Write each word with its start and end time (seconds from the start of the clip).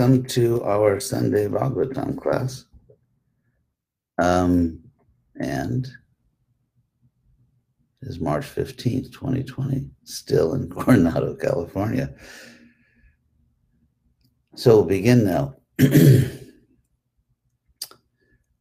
welcome 0.00 0.24
to 0.24 0.64
our 0.64 0.98
Sunday 0.98 1.46
Bhagavatam 1.46 2.16
class. 2.16 2.64
Um, 4.16 4.80
and 5.38 5.84
it 8.00 8.08
is 8.08 8.18
March 8.18 8.46
15th, 8.46 9.12
2020, 9.12 9.90
still 10.04 10.54
in 10.54 10.70
Coronado, 10.74 11.34
California. 11.34 12.14
So 14.54 14.76
we'll 14.76 14.86
begin 14.86 15.22
now. 15.22 15.56
Om 15.80 15.90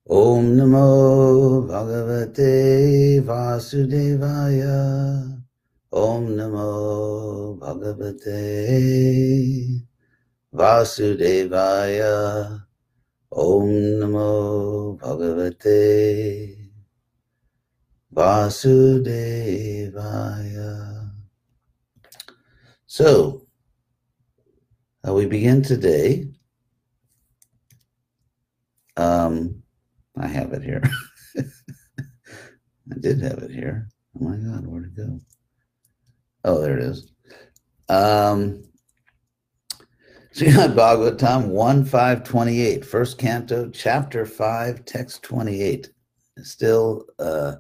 Namo 0.09 1.65
Bhagavate 1.69 3.21
Vasudevaya. 3.23 4.77
Om 5.93 6.27
Namo 6.35 7.57
Bhagavate 7.57 8.29
Vasudevaya. 10.53 12.61
Om 13.31 13.67
Namo 13.99 14.97
Bhagavate 14.99 16.57
Vasudevaya. 18.13 21.09
So, 22.87 23.47
uh, 25.07 25.13
we 25.13 25.27
begin 25.27 25.61
today. 25.61 26.27
Um, 28.97 29.61
I 30.17 30.27
have 30.27 30.53
it 30.53 30.63
here. 30.63 30.81
I 31.37 31.43
did 32.99 33.21
have 33.21 33.39
it 33.39 33.51
here. 33.51 33.89
Oh 34.15 34.23
my 34.25 34.35
God, 34.37 34.65
where'd 34.65 34.85
it 34.85 34.95
go? 34.97 35.19
Oh, 36.45 36.61
there 36.61 36.77
it 36.79 36.83
is. 36.83 37.11
Um, 37.89 38.63
Srimad 40.39 40.73
Bhagavatam 40.73 41.47
1 41.47 41.83
5 41.83 42.23
28, 42.23 42.85
first 42.85 43.17
canto, 43.17 43.69
chapter 43.71 44.25
5, 44.25 44.85
text 44.85 45.21
28. 45.23 45.89
Still 46.43 47.07
uh, 47.19 47.55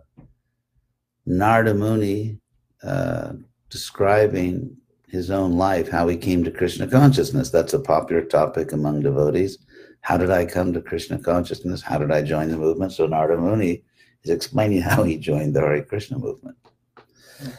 Narada 1.25 1.73
Muni 1.73 2.39
uh, 2.81 3.33
describing 3.69 4.77
his 5.09 5.29
own 5.29 5.57
life, 5.57 5.89
how 5.89 6.07
he 6.07 6.15
came 6.15 6.41
to 6.45 6.51
Krishna 6.51 6.87
consciousness. 6.87 7.49
That's 7.49 7.73
a 7.73 7.81
popular 7.81 8.21
topic 8.21 8.71
among 8.71 9.01
devotees. 9.01 9.57
How 9.99 10.15
did 10.15 10.31
I 10.31 10.45
come 10.45 10.71
to 10.71 10.81
Krishna 10.81 11.19
consciousness? 11.19 11.81
How 11.81 11.97
did 11.97 12.11
I 12.11 12.21
join 12.21 12.47
the 12.47 12.55
movement? 12.55 12.93
So 12.93 13.07
Narada 13.07 13.41
Muni 13.41 13.83
is 14.23 14.29
explaining 14.29 14.81
how 14.83 15.03
he 15.03 15.17
joined 15.17 15.53
the 15.53 15.59
Hare 15.59 15.83
Krishna 15.83 16.17
movement. 16.17 16.55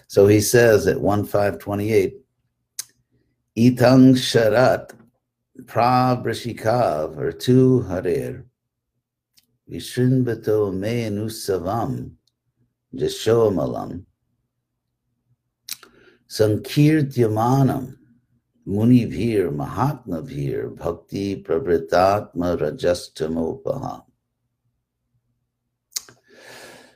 So 0.07 0.27
he 0.27 0.41
says 0.41 0.87
at 0.87 0.99
1528, 0.99 2.17
Itang 3.59 4.15
Sharat 4.15 4.93
Prabrishikav 5.67 7.17
or 7.17 7.33
Tu 7.33 7.85
Harir 7.89 8.45
Vishrinbato 9.71 10.73
Menusavam 10.73 12.13
Jashomalam. 12.95 14.05
Sankirtyamanam 16.29 17.97
Munivir 18.67 19.51
Mahatmavir 19.55 20.77
Bhakti 20.77 21.43
Prabhatatma 21.43 22.57
Rajastamopaha. 22.59 24.05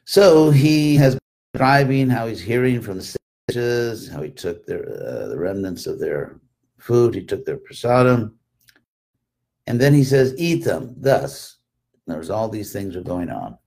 So 0.04 0.50
he 0.50 0.96
has 0.96 1.18
describing 1.54 2.10
how 2.10 2.26
he's 2.26 2.40
hearing 2.40 2.80
from 2.80 2.98
the 2.98 3.16
sages, 3.48 4.08
how 4.08 4.22
he 4.22 4.30
took 4.30 4.66
their 4.66 4.82
uh, 4.88 5.28
the 5.28 5.38
remnants 5.38 5.86
of 5.86 6.00
their 6.00 6.40
food, 6.78 7.14
he 7.14 7.22
took 7.22 7.46
their 7.46 7.58
prasadam, 7.58 8.32
and 9.66 9.80
then 9.80 9.94
he 9.94 10.04
says, 10.04 10.34
"Eat 10.38 10.64
them." 10.64 10.94
Thus, 10.96 11.56
there's 12.06 12.30
all 12.30 12.48
these 12.48 12.72
things 12.72 12.96
are 12.96 13.02
going 13.02 13.30
on. 13.30 13.58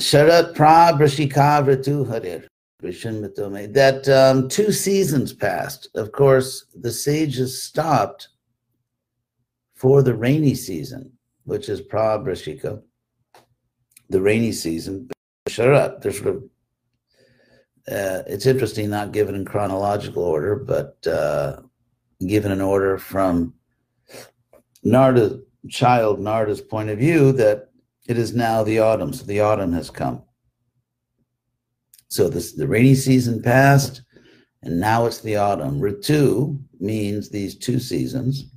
Sharat 0.00 0.54
pra 0.54 0.92
brashikavratu 0.94 2.06
harir. 2.06 2.46
That 2.80 4.08
um, 4.08 4.48
two 4.48 4.72
seasons 4.72 5.32
passed. 5.32 5.88
Of 5.94 6.10
course, 6.10 6.66
the 6.74 6.90
sages 6.90 7.62
stopped 7.62 8.28
for 9.76 10.02
the 10.02 10.14
rainy 10.14 10.56
season, 10.56 11.12
which 11.44 11.68
is 11.68 11.80
pra 11.80 12.18
brashika, 12.18 12.82
the 14.08 14.20
rainy 14.20 14.50
season. 14.50 15.10
Sharat, 15.48 16.02
sort 16.02 16.26
of 16.26 16.42
uh, 17.88 18.22
it's 18.26 18.46
interesting, 18.46 18.90
not 18.90 19.12
given 19.12 19.34
in 19.34 19.44
chronological 19.44 20.22
order, 20.22 20.56
but 20.56 21.04
uh, 21.06 21.60
given 22.26 22.52
an 22.52 22.60
order 22.60 22.96
from 22.96 23.54
Narda, 24.84 25.40
child 25.68 26.18
Narda's 26.18 26.60
point 26.60 26.90
of 26.90 26.98
view, 26.98 27.32
that 27.32 27.70
it 28.08 28.18
is 28.18 28.34
now 28.34 28.62
the 28.62 28.80
autumn. 28.80 29.12
So 29.12 29.24
the 29.24 29.40
autumn 29.40 29.72
has 29.72 29.90
come. 29.90 30.22
So 32.08 32.28
this, 32.28 32.52
the 32.52 32.68
rainy 32.68 32.94
season 32.94 33.42
passed, 33.42 34.02
and 34.62 34.78
now 34.78 35.06
it's 35.06 35.20
the 35.20 35.36
autumn. 35.36 35.80
Ritu 35.80 36.60
means 36.78 37.30
these 37.30 37.56
two 37.56 37.78
seasons. 37.78 38.52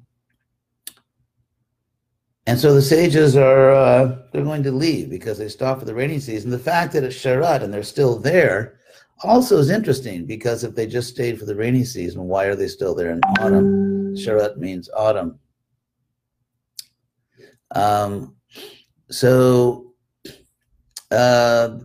And 2.47 2.59
so 2.59 2.73
the 2.75 2.81
sages 2.81 3.35
are 3.35 3.71
uh, 3.71 4.17
they're 4.31 4.43
going 4.43 4.63
to 4.63 4.71
leave 4.71 5.09
because 5.09 5.37
they 5.37 5.47
stop 5.47 5.79
for 5.79 5.85
the 5.85 5.95
rainy 5.95 6.19
season. 6.19 6.51
The 6.51 6.59
fact 6.59 6.93
that 6.93 7.03
it's 7.03 7.15
Sharat 7.15 7.63
and 7.63 7.73
they're 7.73 7.81
still 7.81 8.19
there 8.19 8.77
also 9.23 9.57
is 9.57 9.69
interesting 9.69 10.25
because 10.25 10.63
if 10.63 10.75
they 10.75 10.85
just 10.85 11.09
stayed 11.09 11.39
for 11.39 11.45
the 11.45 11.55
rainy 11.55 11.83
season, 11.83 12.23
why 12.23 12.45
are 12.45 12.55
they 12.55 12.67
still 12.67 12.93
there 12.93 13.11
in 13.11 13.21
autumn? 13.39 14.15
Sharat 14.15 14.57
means 14.57 14.89
autumn. 14.95 15.39
Um, 17.75 18.35
so 19.09 19.93
uh, 21.11 21.77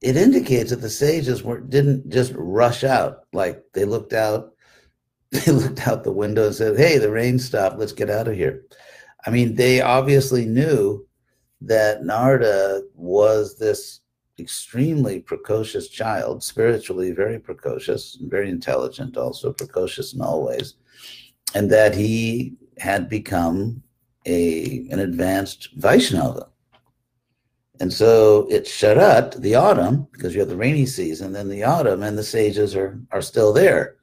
it 0.00 0.16
indicates 0.16 0.70
that 0.70 0.80
the 0.80 0.88
sages 0.88 1.42
weren't 1.42 1.68
didn't 1.70 2.08
just 2.08 2.32
rush 2.36 2.84
out. 2.84 3.24
Like 3.32 3.62
they 3.74 3.84
looked 3.84 4.12
out 4.12 4.52
they 5.30 5.52
looked 5.52 5.86
out 5.86 6.04
the 6.04 6.12
window 6.12 6.46
and 6.46 6.54
said 6.54 6.78
hey 6.78 6.98
the 6.98 7.10
rain 7.10 7.38
stopped. 7.38 7.78
Let's 7.78 7.92
get 7.92 8.08
out 8.08 8.28
of 8.28 8.34
here. 8.34 8.64
I 9.26 9.30
mean, 9.30 9.56
they 9.56 9.80
obviously 9.80 10.46
knew 10.46 11.06
that 11.60 12.02
narda 12.02 12.82
was 12.94 13.58
this 13.58 14.00
extremely 14.38 15.18
precocious 15.18 15.88
child, 15.88 16.44
spiritually 16.44 17.10
very 17.10 17.40
precocious, 17.40 18.16
very 18.22 18.48
intelligent, 18.48 19.16
also 19.16 19.52
precocious 19.52 20.14
in 20.14 20.20
all 20.20 20.46
ways, 20.46 20.74
and 21.56 21.68
that 21.70 21.96
he 21.96 22.54
had 22.78 23.08
become 23.08 23.82
a 24.28 24.86
an 24.90 25.00
advanced 25.00 25.70
Vaishnava. 25.76 26.48
And 27.80 27.92
so 27.92 28.46
it's 28.50 28.70
Sharat, 28.70 29.40
the 29.40 29.54
autumn, 29.54 30.08
because 30.12 30.34
you 30.34 30.40
have 30.40 30.48
the 30.48 30.56
rainy 30.56 30.84
season, 30.86 31.32
then 31.32 31.48
the 31.48 31.64
autumn, 31.64 32.02
and 32.02 32.18
the 32.18 32.24
sages 32.24 32.76
are 32.76 33.00
are 33.10 33.22
still 33.22 33.52
there. 33.52 33.96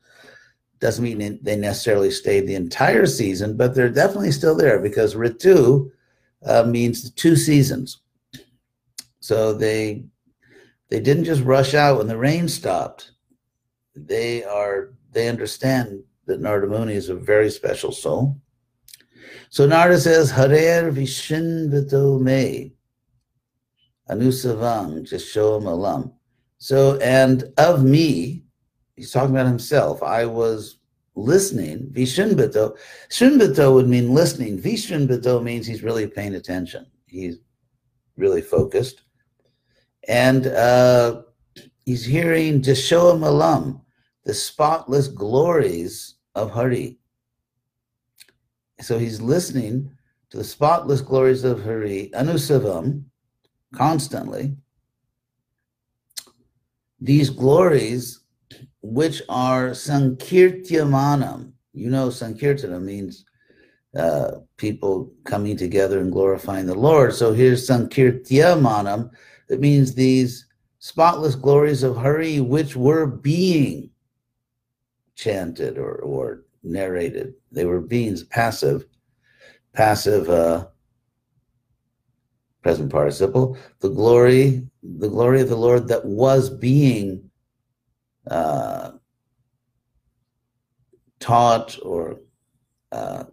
Doesn't 0.79 1.03
mean 1.03 1.39
they 1.41 1.55
necessarily 1.55 2.11
stayed 2.11 2.47
the 2.47 2.55
entire 2.55 3.05
season, 3.05 3.55
but 3.55 3.75
they're 3.75 3.89
definitely 3.89 4.31
still 4.31 4.55
there 4.55 4.79
because 4.79 5.15
Ritu 5.15 5.89
uh, 6.45 6.63
means 6.63 7.11
two 7.11 7.35
seasons. 7.35 8.01
So 9.19 9.53
they 9.53 10.05
they 10.89 10.99
didn't 10.99 11.25
just 11.25 11.43
rush 11.43 11.73
out 11.73 11.97
when 11.97 12.07
the 12.07 12.17
rain 12.17 12.47
stopped. 12.47 13.11
They 13.95 14.43
are 14.43 14.93
they 15.11 15.29
understand 15.29 16.03
that 16.27 16.41
Narada 16.41 16.67
Muni 16.67 16.93
is 16.93 17.09
a 17.09 17.15
very 17.15 17.49
special 17.49 17.91
soul. 17.91 18.39
So 19.49 19.65
Narada 19.65 19.99
says, 19.99 20.31
Harer 20.31 20.91
Vishin 20.91 21.69
Vito 21.69 22.19
Me 22.19 22.73
Anusavang 24.09 25.01
Jashom 25.09 25.65
Alam. 25.65 26.11
So 26.57 26.97
and 26.99 27.45
of 27.57 27.83
me, 27.83 28.43
he's 28.95 29.11
talking 29.11 29.35
about 29.35 29.47
himself. 29.47 30.01
I 30.03 30.25
was 30.25 30.77
listening. 31.15 31.89
Vishunbito. 31.91 32.77
Shunbito 33.09 33.73
would 33.73 33.87
mean 33.87 34.13
listening. 34.13 34.59
Vishunbito 34.59 35.41
means 35.41 35.65
he's 35.65 35.83
really 35.83 36.07
paying 36.07 36.35
attention. 36.35 36.85
He's 37.07 37.37
really 38.17 38.41
focused. 38.41 39.03
And 40.07 40.47
uh, 40.47 41.23
he's 41.85 42.05
hearing 42.05 42.61
Jashoam 42.61 43.25
Alam, 43.25 43.81
the 44.23 44.33
spotless 44.33 45.07
glories 45.07 46.15
of 46.35 46.51
Hari. 46.51 46.99
So 48.81 48.99
he's 48.99 49.21
listening 49.21 49.91
to 50.29 50.37
the 50.37 50.43
spotless 50.43 51.01
glories 51.01 51.43
of 51.43 51.63
Hari, 51.63 52.11
Anusavam, 52.13 53.03
constantly. 53.73 54.55
These 56.99 57.29
glories 57.29 58.21
which 58.81 59.21
are 59.29 59.71
Sankirtyamanam. 59.71 61.51
You 61.73 61.89
know, 61.89 62.07
Sankirtana 62.07 62.81
means 62.81 63.25
uh, 63.95 64.39
people 64.57 65.11
coming 65.23 65.57
together 65.57 65.99
and 65.99 66.11
glorifying 66.11 66.65
the 66.65 66.75
Lord. 66.75 67.13
So 67.13 67.33
here's 67.33 67.67
Sankirtyamanam. 67.67 69.09
it 69.49 69.59
means 69.59 69.93
these 69.93 70.47
spotless 70.79 71.35
glories 71.35 71.83
of 71.83 71.97
Hari, 71.97 72.39
which 72.41 72.75
were 72.75 73.07
being 73.07 73.89
chanted 75.15 75.77
or, 75.77 75.95
or 75.95 76.44
narrated. 76.65 77.33
They 77.51 77.65
were 77.65 77.81
beings 77.81 78.23
passive, 78.23 78.85
passive 79.73 80.29
uh, 80.29 80.67
present 82.61 82.91
participle. 82.91 83.57
The 83.79 83.89
glory, 83.89 84.67
the 84.83 85.09
glory 85.09 85.41
of 85.41 85.49
the 85.49 85.55
Lord 85.55 85.87
that 85.87 86.03
was 86.05 86.49
being 86.49 87.29
uh, 88.29 88.91
taught 91.19 91.77
or 91.83 92.19
uh, 92.91 93.25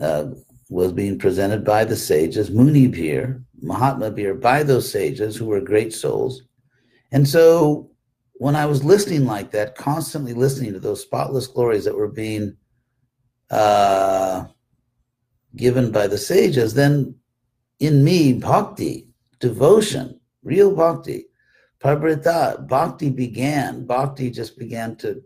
uh, 0.00 0.24
was 0.70 0.92
being 0.92 1.18
presented 1.18 1.64
by 1.64 1.84
the 1.84 1.96
sages, 1.96 2.50
Munibir, 2.50 3.44
Mahatma 3.60 4.10
Bir, 4.10 4.34
by 4.34 4.62
those 4.62 4.90
sages 4.90 5.36
who 5.36 5.46
were 5.46 5.60
great 5.60 5.92
souls. 5.92 6.42
And 7.12 7.28
so 7.28 7.91
when 8.42 8.56
I 8.56 8.66
was 8.66 8.82
listening 8.82 9.24
like 9.24 9.52
that, 9.52 9.76
constantly 9.76 10.34
listening 10.34 10.72
to 10.72 10.80
those 10.80 11.00
spotless 11.00 11.46
glories 11.46 11.84
that 11.84 11.94
were 11.94 12.08
being 12.08 12.56
uh, 13.52 14.46
given 15.54 15.92
by 15.92 16.08
the 16.08 16.18
sages, 16.18 16.74
then 16.74 17.14
in 17.78 18.02
me, 18.02 18.32
bhakti, 18.32 19.06
devotion, 19.38 20.18
real 20.42 20.74
bhakti, 20.74 21.26
pabrita, 21.78 22.66
bhakti 22.66 23.10
began. 23.10 23.86
Bhakti 23.86 24.28
just 24.28 24.58
began 24.58 24.96
to 24.96 25.22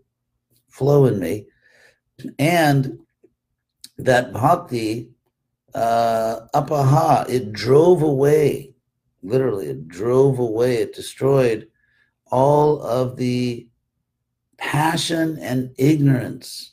flow 0.68 1.06
in 1.06 1.18
me. 1.18 1.46
And 2.38 2.98
that 3.96 4.34
bhakti, 4.34 5.08
uh, 5.74 6.40
apaha, 6.54 7.26
it 7.30 7.50
drove 7.54 8.02
away, 8.02 8.74
literally, 9.22 9.68
it 9.68 9.88
drove 9.88 10.38
away, 10.38 10.82
it 10.82 10.94
destroyed 10.94 11.68
all 12.30 12.80
of 12.82 13.16
the 13.16 13.68
passion 14.58 15.38
and 15.40 15.74
ignorance 15.78 16.72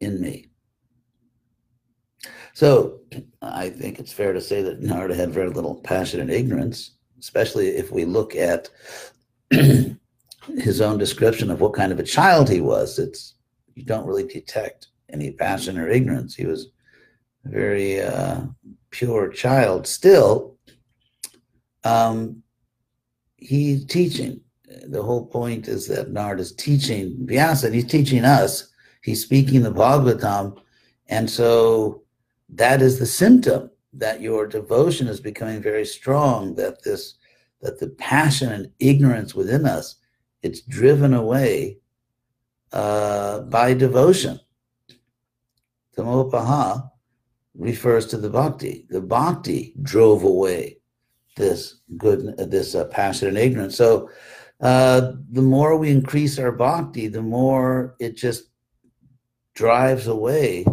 in 0.00 0.20
me. 0.20 0.48
So 2.54 3.00
I 3.42 3.68
think 3.68 3.98
it's 3.98 4.12
fair 4.12 4.32
to 4.32 4.40
say 4.40 4.62
that 4.62 4.80
Narada 4.80 5.14
had 5.14 5.32
very 5.32 5.50
little 5.50 5.74
passion 5.74 6.20
and 6.20 6.30
ignorance, 6.30 6.92
especially 7.18 7.68
if 7.68 7.90
we 7.90 8.04
look 8.04 8.36
at 8.36 8.68
his 9.50 10.80
own 10.80 10.98
description 10.98 11.50
of 11.50 11.60
what 11.60 11.74
kind 11.74 11.90
of 11.90 11.98
a 11.98 12.04
child 12.04 12.48
he 12.48 12.60
was. 12.60 12.98
It's 12.98 13.34
you 13.74 13.84
don't 13.84 14.06
really 14.06 14.26
detect 14.26 14.88
any 15.10 15.32
passion 15.32 15.78
or 15.78 15.88
ignorance. 15.88 16.36
He 16.36 16.46
was 16.46 16.68
a 17.44 17.48
very 17.48 18.00
uh, 18.00 18.42
pure 18.90 19.30
child. 19.30 19.88
Still, 19.88 20.56
um, 21.82 22.43
he's 23.44 23.84
teaching. 23.84 24.40
The 24.86 25.02
whole 25.02 25.26
point 25.26 25.68
is 25.68 25.86
that 25.88 26.10
Nard 26.10 26.40
is 26.40 26.52
teaching 26.52 27.16
Vyasa, 27.20 27.70
he's 27.70 27.86
teaching 27.86 28.24
us. 28.24 28.70
He's 29.02 29.22
speaking 29.22 29.62
the 29.62 29.70
Bhagavatam, 29.70 30.58
and 31.08 31.28
so 31.28 32.04
that 32.48 32.80
is 32.80 32.98
the 32.98 33.04
symptom 33.04 33.70
that 33.92 34.22
your 34.22 34.46
devotion 34.46 35.08
is 35.08 35.20
becoming 35.20 35.60
very 35.60 35.84
strong. 35.84 36.54
That 36.54 36.82
this, 36.82 37.16
that 37.60 37.78
the 37.78 37.90
passion 37.90 38.50
and 38.50 38.70
ignorance 38.78 39.34
within 39.34 39.66
us, 39.66 39.96
it's 40.42 40.62
driven 40.62 41.12
away 41.12 41.80
uh, 42.72 43.40
by 43.40 43.74
devotion. 43.74 44.40
Tamopaha 45.94 46.90
refers 47.54 48.06
to 48.06 48.16
the 48.16 48.30
bhakti. 48.30 48.86
The 48.88 49.02
bhakti 49.02 49.74
drove 49.82 50.24
away 50.24 50.78
this 51.36 51.80
good, 51.96 52.36
this 52.38 52.74
uh, 52.74 52.84
passion 52.86 53.28
and 53.28 53.38
ignorance. 53.38 53.76
So 53.76 54.10
uh, 54.60 55.12
the 55.30 55.42
more 55.42 55.76
we 55.76 55.90
increase 55.90 56.38
our 56.38 56.52
bhakti, 56.52 57.08
the 57.08 57.22
more 57.22 57.96
it 57.98 58.16
just 58.16 58.44
drives 59.54 60.06
away 60.06 60.64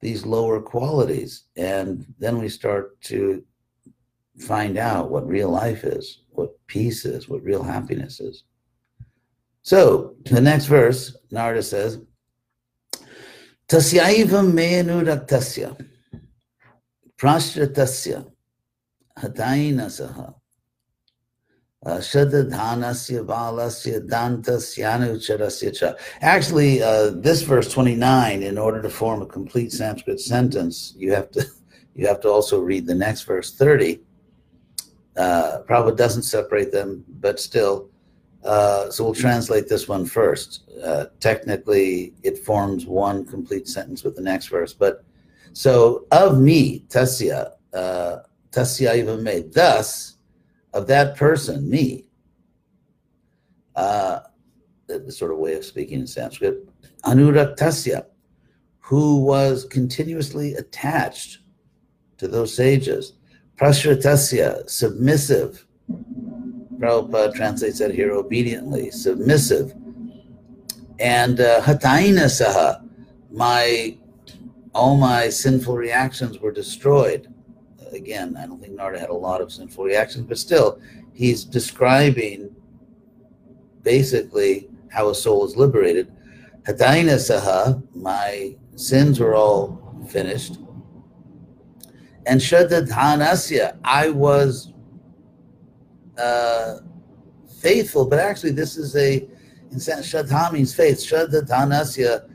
these 0.00 0.24
lower 0.24 0.60
qualities. 0.60 1.44
And 1.56 2.06
then 2.18 2.38
we 2.38 2.48
start 2.48 3.00
to 3.02 3.44
find 4.38 4.78
out 4.78 5.10
what 5.10 5.26
real 5.26 5.50
life 5.50 5.84
is, 5.84 6.22
what 6.30 6.50
peace 6.66 7.04
is, 7.04 7.28
what 7.28 7.42
real 7.42 7.62
happiness 7.62 8.20
is. 8.20 8.44
So 9.62 10.16
the 10.24 10.40
next 10.40 10.66
verse, 10.66 11.16
Narada 11.30 11.62
says, 11.62 11.98
"Tasyaiva 13.68 14.40
Tasyaivam 14.40 14.52
menuraktasya 14.52 15.86
prashratasya 17.18 18.26
cha. 25.72 25.94
Actually, 26.20 26.82
uh, 26.82 27.10
this 27.10 27.40
verse 27.42 27.72
29, 27.72 28.42
in 28.42 28.58
order 28.58 28.82
to 28.82 28.90
form 28.90 29.22
a 29.22 29.26
complete 29.26 29.72
Sanskrit 29.72 30.20
sentence, 30.20 30.94
you 30.98 31.12
have 31.12 31.30
to 31.30 31.46
you 31.94 32.06
have 32.06 32.20
to 32.20 32.28
also 32.28 32.60
read 32.60 32.86
the 32.86 32.94
next 32.94 33.22
verse 33.22 33.54
30. 33.54 34.00
Uh, 35.16 35.62
Prabhupada 35.68 35.96
doesn't 35.96 36.22
separate 36.22 36.70
them, 36.70 37.04
but 37.08 37.40
still, 37.40 37.90
uh, 38.44 38.90
so 38.90 39.04
we'll 39.04 39.14
translate 39.14 39.68
this 39.68 39.88
one 39.88 40.06
first. 40.06 40.70
Uh, 40.82 41.06
technically, 41.18 42.14
it 42.22 42.38
forms 42.38 42.86
one 42.86 43.24
complete 43.24 43.66
sentence 43.66 44.04
with 44.04 44.16
the 44.16 44.22
next 44.22 44.48
verse. 44.48 44.72
But 44.72 45.04
so 45.52 46.06
of 46.12 46.38
me, 46.38 46.84
tasya, 46.88 47.52
uh, 47.74 48.16
tasya 48.52 49.22
made. 49.22 49.52
Thus, 49.52 50.16
of 50.72 50.86
that 50.86 51.16
person, 51.16 51.68
me, 51.68 52.06
uh, 53.76 54.20
the 54.86 55.12
sort 55.12 55.32
of 55.32 55.38
way 55.38 55.54
of 55.54 55.64
speaking 55.64 56.00
in 56.00 56.06
Sanskrit, 56.06 56.68
anuraktasya, 57.04 58.06
who 58.78 59.24
was 59.24 59.64
continuously 59.64 60.54
attached 60.54 61.38
to 62.18 62.26
those 62.26 62.54
sages, 62.54 63.14
prashratasya, 63.56 64.68
submissive, 64.68 65.66
Prabhupada 66.80 67.34
translates 67.34 67.78
that 67.78 67.94
here 67.94 68.12
obediently, 68.12 68.90
submissive. 68.90 69.74
And 70.98 71.38
uh, 71.38 71.60
hataina 71.60 72.24
saha, 72.24 72.82
my 73.30 73.98
all 74.74 74.96
my 74.96 75.28
sinful 75.28 75.76
reactions 75.76 76.38
were 76.38 76.52
destroyed. 76.52 77.32
Again, 77.92 78.36
I 78.36 78.46
don't 78.46 78.60
think 78.60 78.76
Narda 78.78 78.98
had 78.98 79.10
a 79.10 79.14
lot 79.14 79.40
of 79.40 79.52
sinful 79.52 79.84
reactions, 79.84 80.26
but 80.26 80.38
still, 80.38 80.80
he's 81.12 81.44
describing 81.44 82.54
basically 83.82 84.68
how 84.90 85.08
a 85.08 85.14
soul 85.14 85.44
is 85.44 85.56
liberated. 85.56 86.12
Hataina 86.62 87.16
saha, 87.16 87.82
my 87.94 88.56
sins 88.76 89.18
were 89.18 89.34
all 89.34 89.80
finished. 90.08 90.58
And 92.26 92.40
Shadadhanasya, 92.40 93.78
I 93.82 94.10
was 94.10 94.72
uh, 96.18 96.80
faithful, 97.60 98.06
but 98.06 98.18
actually 98.18 98.52
this 98.52 98.76
is 98.76 98.96
a, 98.96 99.26
in 99.70 99.78
Shraddha 99.78 100.52
means 100.52 100.74
faith. 100.74 100.98
Shraddha 100.98 101.46
Dhanasya 101.48 102.28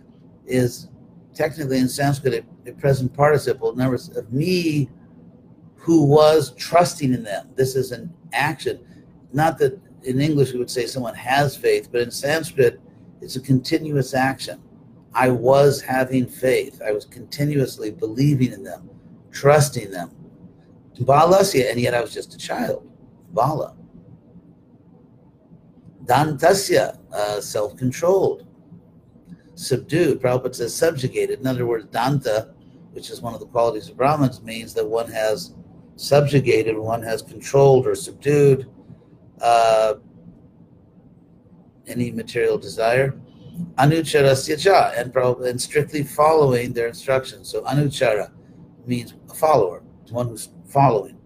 is 0.45 0.89
technically 1.33 1.79
in 1.79 1.87
Sanskrit 1.89 2.45
a, 2.65 2.69
a 2.69 2.73
present 2.73 3.13
participle. 3.13 3.71
In 3.73 3.81
other 3.81 3.91
words, 3.91 4.15
of 4.15 4.31
me 4.31 4.89
who 5.85 6.03
was 6.03 6.51
trusting 6.55 7.13
in 7.13 7.23
them. 7.23 7.47
This 7.55 7.75
is 7.75 7.91
an 7.91 8.11
action. 8.33 8.79
Not 9.33 9.59
that 9.59 9.79
in 10.01 10.19
English 10.19 10.51
we 10.51 10.57
would 10.57 10.71
say 10.71 10.87
someone 10.87 11.13
has 11.13 11.55
faith, 11.55 11.89
but 11.91 12.01
in 12.01 12.09
Sanskrit 12.09 12.81
it's 13.21 13.35
a 13.35 13.39
continuous 13.39 14.15
action. 14.15 14.59
I 15.13 15.29
was 15.29 15.81
having 15.81 16.25
faith. 16.25 16.81
I 16.83 16.91
was 16.91 17.05
continuously 17.05 17.91
believing 17.91 18.51
in 18.51 18.63
them, 18.63 18.89
trusting 19.31 19.91
them. 19.91 20.09
Balasya, 20.99 21.69
and 21.69 21.79
yet 21.79 21.93
I 21.93 22.01
was 22.01 22.11
just 22.11 22.33
a 22.33 22.37
child. 22.37 22.89
Bala. 23.31 23.75
Dantasya, 26.05 26.97
uh, 27.13 27.41
self 27.41 27.77
controlled. 27.77 28.47
Subdued, 29.53 30.19
Prabhupada 30.19 30.55
says 30.55 30.73
subjugated. 30.73 31.41
In 31.41 31.45
other 31.45 31.67
words, 31.67 31.85
Danta, 31.85 32.55
which 32.93 33.11
is 33.11 33.21
one 33.21 33.35
of 33.35 33.39
the 33.39 33.45
qualities 33.45 33.87
of 33.87 33.97
Brahmins, 33.97 34.41
means 34.41 34.73
that 34.73 34.87
one 34.87 35.11
has 35.11 35.53
subjugated, 35.95 36.77
one 36.77 37.01
has 37.01 37.21
controlled 37.21 37.87
or 37.87 37.95
subdued 37.95 38.69
uh, 39.41 39.95
any 41.87 42.11
material 42.11 42.57
desire. 42.57 43.15
Anucharasya 43.77 44.59
cha, 44.59 44.91
and, 44.97 45.15
and 45.15 45.61
strictly 45.61 46.03
following 46.03 46.73
their 46.73 46.87
instructions. 46.87 47.49
So 47.49 47.61
anuchara 47.63 48.31
means 48.85 49.13
a 49.29 49.33
follower, 49.33 49.81
one 50.09 50.27
who's 50.27 50.49
following. 50.67 51.17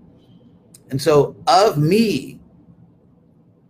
And 0.91 1.01
so, 1.01 1.35
of 1.47 1.77
me, 1.77 2.39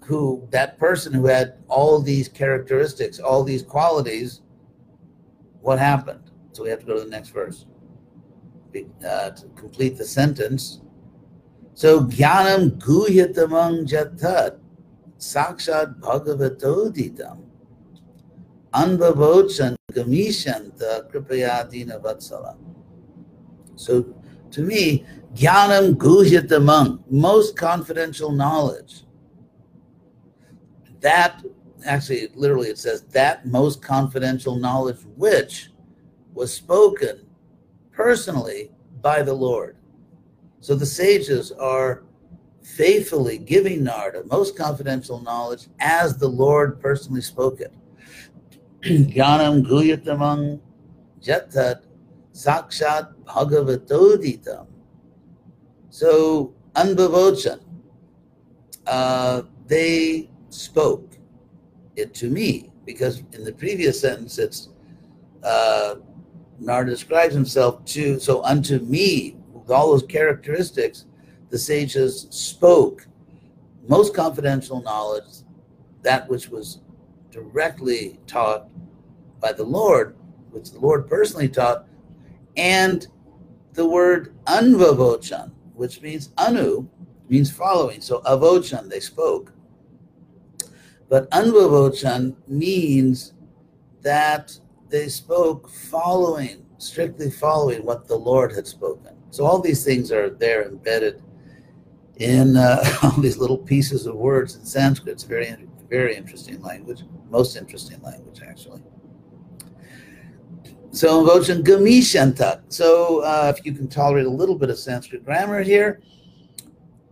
who 0.10 0.48
that 0.50 0.80
person 0.80 1.14
who 1.14 1.28
had 1.28 1.54
all 1.68 2.02
these 2.02 2.28
characteristics, 2.28 3.20
all 3.20 3.44
these 3.44 3.62
qualities, 3.62 4.42
what 5.62 5.78
happened? 5.78 6.32
So 6.52 6.64
we 6.64 6.70
have 6.70 6.80
to 6.80 6.86
go 6.86 6.96
to 6.96 7.02
the 7.02 7.10
next 7.10 7.30
verse 7.30 7.66
uh, 9.08 9.30
to 9.32 9.48
complete 9.56 9.98
the 9.98 10.06
sentence. 10.06 10.82
So 11.80 12.02
jnanam 12.02 12.72
guhyatamang 12.78 13.88
jatat 13.88 14.60
sakshat 15.18 15.98
bhagavatoditam 16.02 17.38
anbhavochan 18.74 19.78
gamishanta 19.94 21.10
kripayadina 21.10 22.02
vatsala. 22.04 22.58
So 23.78 24.14
to 24.52 24.62
me, 24.62 25.06
jnanam 25.34 25.94
guhyatamang, 25.96 27.00
most 27.10 27.56
confidential 27.56 28.34
knowledge. 28.34 29.06
That, 31.00 31.42
actually, 31.86 32.28
literally 32.36 32.68
it 32.68 32.78
says, 32.78 33.04
that 33.14 33.46
most 33.46 33.82
confidential 33.82 34.58
knowledge 34.58 35.00
which 35.16 35.72
was 36.34 36.54
spoken 36.54 37.26
personally 37.94 38.72
by 39.02 39.22
the 39.22 39.34
Lord. 39.34 39.79
So 40.62 40.76
the 40.76 40.86
sages 40.86 41.52
are 41.52 42.04
faithfully 42.62 43.38
giving 43.38 43.84
Narada 43.84 44.24
most 44.26 44.58
confidential 44.58 45.20
knowledge 45.22 45.68
as 45.80 46.18
the 46.18 46.28
Lord 46.28 46.80
personally 46.80 47.22
spoke 47.22 47.62
it. 47.62 47.74
Jnanam 48.84 49.66
guyatamang 49.66 50.60
jatat 51.22 51.84
sakshat 52.34 53.14
bhagavatoditam. 53.26 54.68
So, 55.90 56.54
anbhavochan, 56.76 57.62
uh, 58.86 59.44
they 59.68 60.30
spoke 60.50 61.18
it 61.96 62.14
to 62.16 62.30
me 62.30 62.72
because 62.86 63.24
in 63.34 63.44
the 63.44 63.52
previous 63.52 64.00
sentence 64.00 64.38
it's 64.38 64.70
uh, 65.44 65.96
Narada 66.60 66.92
describes 66.92 67.34
himself 67.34 67.84
to, 67.86 68.20
so 68.20 68.44
unto 68.44 68.80
me, 68.80 69.39
with 69.70 69.78
all 69.78 69.92
those 69.92 70.04
characteristics, 70.04 71.06
the 71.52 71.58
sages 71.58 72.26
spoke 72.32 73.06
most 73.88 74.16
confidential 74.16 74.82
knowledge, 74.82 75.44
that 76.02 76.28
which 76.28 76.50
was 76.50 76.80
directly 77.30 78.20
taught 78.26 78.68
by 79.40 79.52
the 79.52 79.64
Lord, 79.64 80.16
which 80.50 80.72
the 80.72 80.80
Lord 80.80 81.08
personally 81.08 81.48
taught, 81.48 81.88
and 82.58 83.06
the 83.74 83.88
word 83.88 84.36
anvavochan, 84.46 85.52
which 85.76 86.02
means 86.02 86.30
anu, 86.38 86.88
means 87.30 87.52
following. 87.52 88.02
So 88.02 88.22
avochan, 88.22 88.90
they 88.90 89.00
spoke. 89.00 89.54
But 91.10 91.30
anvavochan 91.30 92.36
means 92.48 93.34
that 94.02 94.58
they 94.90 95.10
spoke 95.10 95.70
following, 95.70 96.66
strictly 96.80 97.30
following 97.30 97.86
what 97.86 98.08
the 98.08 98.18
Lord 98.18 98.52
had 98.52 98.66
spoken. 98.66 99.19
So 99.32 99.46
all 99.46 99.60
these 99.60 99.84
things 99.84 100.12
are 100.12 100.30
there 100.30 100.64
embedded 100.64 101.22
in 102.18 102.58
uh, 102.58 102.84
all 103.04 103.20
these 103.22 103.38
little 103.38 103.58
pieces 103.58 104.06
of 104.06 104.16
words 104.16 104.56
in 104.56 104.66
Sanskrit. 104.66 105.14
It's 105.14 105.24
very, 105.24 105.56
very 105.90 106.16
interesting 106.16 106.62
language, 106.62 107.04
most 107.30 107.56
interesting 107.56 108.02
language, 108.02 108.42
actually. 108.48 108.82
So, 110.92 111.24
Vochan 111.24 111.64
Gamishantak. 111.64 112.62
So, 112.70 113.20
uh, 113.20 113.54
if 113.56 113.64
you 113.64 113.74
can 113.74 113.88
tolerate 113.88 114.26
a 114.26 114.30
little 114.30 114.56
bit 114.56 114.72
of 114.72 114.80
Sanskrit 114.80 115.24
grammar 115.24 115.62
here, 115.62 116.02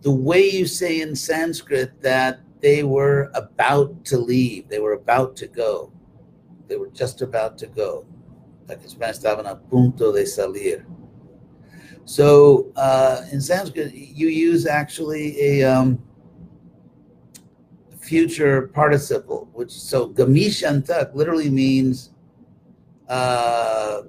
the 0.01 0.11
way 0.11 0.49
you 0.49 0.65
say 0.65 1.01
in 1.01 1.15
Sanskrit 1.15 2.01
that 2.01 2.39
they 2.59 2.83
were 2.83 3.29
about 3.35 4.03
to 4.05 4.17
leave, 4.17 4.67
they 4.67 4.79
were 4.79 4.93
about 4.93 5.35
to 5.37 5.47
go, 5.47 5.91
they 6.67 6.75
were 6.75 6.89
just 6.89 7.21
about 7.21 7.57
to 7.59 7.67
go. 7.67 8.05
Like 8.67 8.81
in 8.81 8.89
Spanish, 8.89 9.17
estaban 9.17 9.45
a 9.45 9.55
punto 9.55 10.11
de 10.11 10.23
salir. 10.23 10.85
So 12.07 12.71
uh, 12.77 13.23
in 13.33 13.41
Sanskrit, 13.41 13.93
you 13.93 14.29
use 14.29 14.65
actually 14.65 15.37
a 15.41 15.63
um, 15.65 16.01
future 17.99 18.69
participle, 18.69 19.49
which 19.51 19.71
so 19.71 20.07
gamishantak 20.11 21.13
literally 21.13 21.49
means 21.49 22.11
uh, 23.09 24.03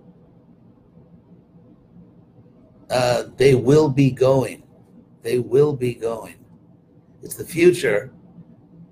uh, 2.88 3.24
they 3.36 3.56
will 3.56 3.88
be 3.88 4.12
going. 4.12 4.62
They 5.22 5.40
will 5.40 5.72
be 5.72 5.92
going. 5.92 6.36
It's 7.24 7.34
the 7.34 7.44
future. 7.44 8.12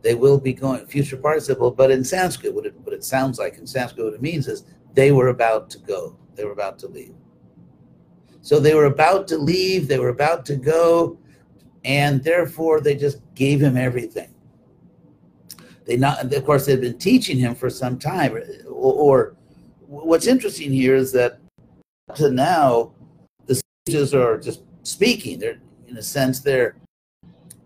They 0.02 0.16
will 0.16 0.40
be 0.40 0.52
going. 0.52 0.84
Future 0.86 1.16
participle, 1.16 1.70
but 1.70 1.92
in 1.92 2.02
Sanskrit, 2.02 2.52
what 2.52 2.66
it, 2.66 2.74
what 2.80 2.92
it 2.92 3.04
sounds 3.04 3.38
like 3.38 3.56
in 3.58 3.68
Sanskrit, 3.68 4.04
what 4.04 4.14
it 4.14 4.22
means 4.22 4.48
is 4.48 4.64
they 4.94 5.12
were 5.12 5.28
about 5.28 5.70
to 5.70 5.78
go. 5.78 6.16
They 6.34 6.44
were 6.44 6.50
about 6.50 6.80
to 6.80 6.88
leave. 6.88 7.14
So 8.42 8.60
they 8.60 8.74
were 8.74 8.84
about 8.86 9.26
to 9.28 9.38
leave, 9.38 9.88
they 9.88 9.98
were 9.98 10.10
about 10.10 10.46
to 10.46 10.56
go, 10.56 11.18
and 11.84 12.22
therefore 12.22 12.80
they 12.80 12.94
just 12.94 13.18
gave 13.34 13.60
him 13.60 13.76
everything. 13.76 14.34
They 15.86 15.96
not, 15.96 16.32
of 16.32 16.44
course, 16.44 16.66
they'd 16.66 16.80
been 16.80 16.98
teaching 16.98 17.38
him 17.38 17.54
for 17.54 17.70
some 17.70 17.98
time. 17.98 18.34
Or, 18.34 18.42
or 18.68 19.36
what's 19.86 20.26
interesting 20.26 20.72
here 20.72 20.96
is 20.96 21.12
that 21.12 21.38
up 22.10 22.16
to 22.16 22.30
now 22.30 22.92
the 23.46 23.60
sages 23.86 24.14
are 24.14 24.38
just 24.38 24.62
speaking. 24.82 25.38
They're 25.38 25.58
in 25.86 25.96
a 25.96 26.02
sense 26.02 26.40
they're 26.40 26.76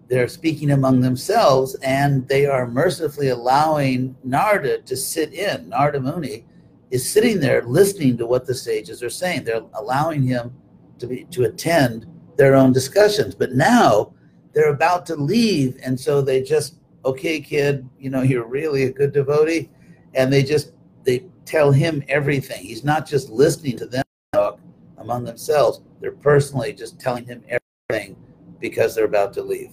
they're 0.08 0.28
speaking 0.28 0.72
among 0.72 1.00
themselves, 1.00 1.76
and 1.76 2.26
they 2.26 2.44
are 2.44 2.66
mercifully 2.66 3.28
allowing 3.28 4.16
Narda 4.26 4.84
to 4.84 4.96
sit 4.96 5.32
in. 5.32 5.68
Narada 5.68 6.00
Muni 6.00 6.44
is 6.90 7.08
sitting 7.08 7.40
there 7.40 7.62
listening 7.62 8.16
to 8.18 8.26
what 8.26 8.46
the 8.46 8.54
sages 8.54 9.02
are 9.02 9.10
saying. 9.10 9.44
They're 9.44 9.62
allowing 9.74 10.22
him 10.22 10.52
to 10.98 11.06
be 11.06 11.24
to 11.30 11.44
attend 11.44 12.06
their 12.36 12.54
own 12.54 12.72
discussions. 12.72 13.34
But 13.34 13.52
now 13.52 14.12
they're 14.52 14.72
about 14.72 15.06
to 15.06 15.16
leave, 15.16 15.78
and 15.82 15.98
so 15.98 16.20
they 16.20 16.42
just, 16.42 16.76
okay, 17.04 17.40
kid, 17.40 17.88
you 17.98 18.10
know, 18.10 18.22
you're 18.22 18.46
really 18.46 18.84
a 18.84 18.92
good 18.92 19.12
devotee, 19.12 19.70
and 20.14 20.32
they 20.32 20.42
just 20.42 20.72
they 21.04 21.26
tell 21.44 21.72
him 21.72 22.02
everything. 22.08 22.64
He's 22.64 22.84
not 22.84 23.06
just 23.06 23.30
listening 23.30 23.76
to 23.78 23.86
them 23.86 24.04
talk 24.32 24.58
among 24.98 25.24
themselves; 25.24 25.80
they're 26.00 26.12
personally 26.12 26.72
just 26.72 26.98
telling 26.98 27.24
him 27.24 27.42
everything 27.48 28.16
because 28.60 28.94
they're 28.94 29.04
about 29.04 29.32
to 29.34 29.42
leave. 29.42 29.72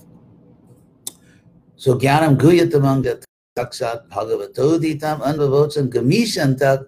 So 1.76 1.98
Gyanam 1.98 2.38
Guyatamanga 2.38 3.24
Takshat 3.58 4.10
Bhagavatoditam 4.10 5.22
Anvavocham 5.22 5.90
Gamishantak. 5.90 6.88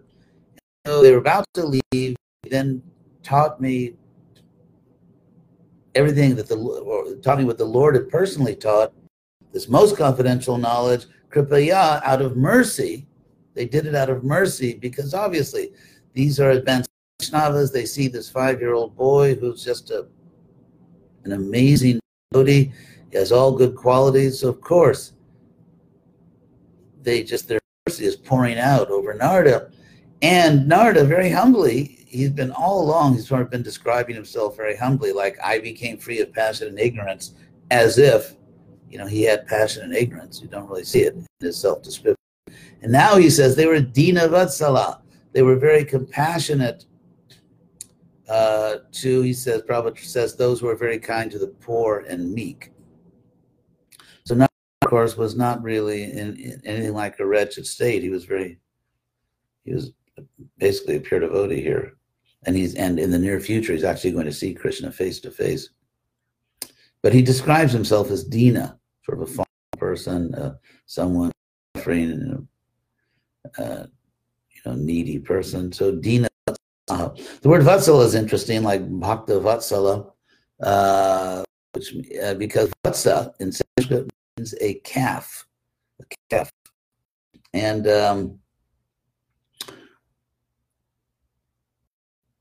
They 0.97 1.11
were 1.11 1.19
about 1.19 1.45
to 1.53 1.79
leave, 1.93 2.15
then 2.49 2.81
taught 3.21 3.61
me 3.61 3.93
everything 5.95 6.35
that 6.35 6.47
the 6.47 6.55
or 6.57 7.15
taught 7.17 7.37
me 7.37 7.45
what 7.45 7.57
the 7.57 7.65
Lord 7.65 7.95
had 7.95 8.09
personally 8.09 8.55
taught, 8.55 8.93
this 9.53 9.69
most 9.69 9.97
confidential 9.97 10.57
knowledge, 10.57 11.05
kripaya, 11.29 12.01
out 12.03 12.21
of 12.21 12.35
mercy. 12.35 13.07
They 13.53 13.65
did 13.65 13.85
it 13.85 13.95
out 13.95 14.09
of 14.09 14.23
mercy 14.23 14.73
because 14.73 15.13
obviously 15.13 15.71
these 16.13 16.39
are 16.39 16.51
advanced 16.51 16.89
Vaishnavas. 17.21 17.71
They 17.71 17.85
see 17.85 18.07
this 18.07 18.29
five-year-old 18.29 18.95
boy 18.95 19.35
who's 19.35 19.63
just 19.63 19.91
a 19.91 20.07
an 21.25 21.33
amazing 21.33 21.99
devotee. 22.31 22.71
He 23.11 23.17
has 23.17 23.31
all 23.31 23.51
good 23.51 23.75
qualities. 23.75 24.43
Of 24.43 24.61
course, 24.61 25.13
they 27.03 27.23
just 27.23 27.47
their 27.47 27.59
mercy 27.85 28.05
is 28.05 28.15
pouring 28.15 28.57
out 28.57 28.89
over 28.89 29.13
Narada. 29.13 29.71
And 30.21 30.67
Narada, 30.67 31.05
very 31.05 31.29
humbly, 31.29 31.99
he's 32.07 32.31
been 32.31 32.51
all 32.51 32.81
along, 32.81 33.13
he's 33.13 33.27
sort 33.27 33.41
of 33.41 33.49
been 33.49 33.63
describing 33.63 34.15
himself 34.15 34.57
very 34.57 34.75
humbly, 34.75 35.13
like 35.13 35.37
I 35.43 35.59
became 35.59 35.97
free 35.97 36.19
of 36.19 36.33
passion 36.33 36.67
and 36.67 36.79
ignorance, 36.79 37.35
as 37.71 37.97
if, 37.97 38.35
you 38.89 38.97
know, 38.97 39.05
he 39.05 39.23
had 39.23 39.47
passion 39.47 39.83
and 39.83 39.95
ignorance. 39.95 40.41
You 40.41 40.47
don't 40.47 40.67
really 40.67 40.83
see 40.83 41.01
it 41.01 41.13
in 41.13 41.25
his 41.39 41.57
self 41.57 41.83
description. 41.83 42.17
And 42.81 42.91
now 42.91 43.17
he 43.17 43.29
says 43.29 43.55
they 43.55 43.67
were 43.67 43.79
Dina 43.79 44.27
Vatsala. 44.27 45.01
They 45.31 45.41
were 45.41 45.55
very 45.55 45.85
compassionate 45.85 46.85
uh, 48.27 48.77
to, 48.91 49.21
he 49.21 49.33
says, 49.33 49.61
Prabhupada 49.61 49.99
says, 49.99 50.35
those 50.35 50.59
who 50.59 50.67
are 50.67 50.75
very 50.75 50.99
kind 50.99 51.31
to 51.31 51.39
the 51.39 51.47
poor 51.47 52.05
and 52.07 52.33
meek. 52.33 52.71
So 54.25 54.35
now, 54.35 54.47
of 54.81 54.89
course, 54.89 55.17
was 55.17 55.35
not 55.35 55.61
really 55.63 56.03
in, 56.03 56.35
in 56.37 56.61
anything 56.65 56.93
like 56.93 57.19
a 57.19 57.25
wretched 57.25 57.65
state. 57.65 58.03
He 58.03 58.09
was 58.09 58.25
very, 58.25 58.59
he 59.65 59.73
was 59.73 59.91
basically 60.59 60.97
a 60.97 60.99
pure 60.99 61.21
devotee 61.21 61.61
here 61.61 61.95
and 62.43 62.55
he's 62.55 62.75
and 62.75 62.99
in 62.99 63.11
the 63.11 63.19
near 63.19 63.39
future 63.39 63.73
he's 63.73 63.83
actually 63.83 64.11
going 64.11 64.25
to 64.25 64.33
see 64.33 64.53
Krishna 64.53 64.91
face 64.91 65.19
to 65.21 65.31
face. 65.31 65.69
But 67.01 67.13
he 67.13 67.21
describes 67.21 67.71
himself 67.71 68.11
as 68.11 68.23
Dina, 68.23 68.77
sort 69.05 69.21
of 69.21 69.39
a 69.39 69.77
person, 69.77 70.35
uh, 70.35 70.55
someone 70.85 71.31
suffering, 71.75 72.47
uh, 73.57 73.85
you 74.49 74.61
know, 74.65 74.75
needy 74.75 75.19
person. 75.19 75.71
So 75.71 75.95
Dina. 75.95 76.27
Uh, 76.89 77.09
the 77.41 77.49
word 77.49 77.61
Vatsala 77.61 78.03
is 78.03 78.15
interesting, 78.15 78.63
like 78.63 78.81
Bhakta 78.99 79.33
Vatsala, 79.33 80.11
uh, 80.63 81.43
which 81.73 81.93
uh, 82.23 82.33
because 82.33 82.71
Vatsa 82.83 83.31
in 83.39 83.51
Sanskrit 83.51 84.09
means 84.37 84.55
a 84.59 84.73
calf, 84.79 85.45
a 86.01 86.15
calf, 86.31 86.51
and 87.53 87.87
um, 87.87 88.39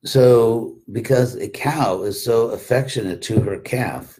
so 0.04 0.76
because 0.92 1.36
a 1.36 1.48
cow 1.48 2.02
is 2.02 2.22
so 2.22 2.50
affectionate 2.50 3.20
to 3.22 3.40
her 3.40 3.58
calf 3.58 4.18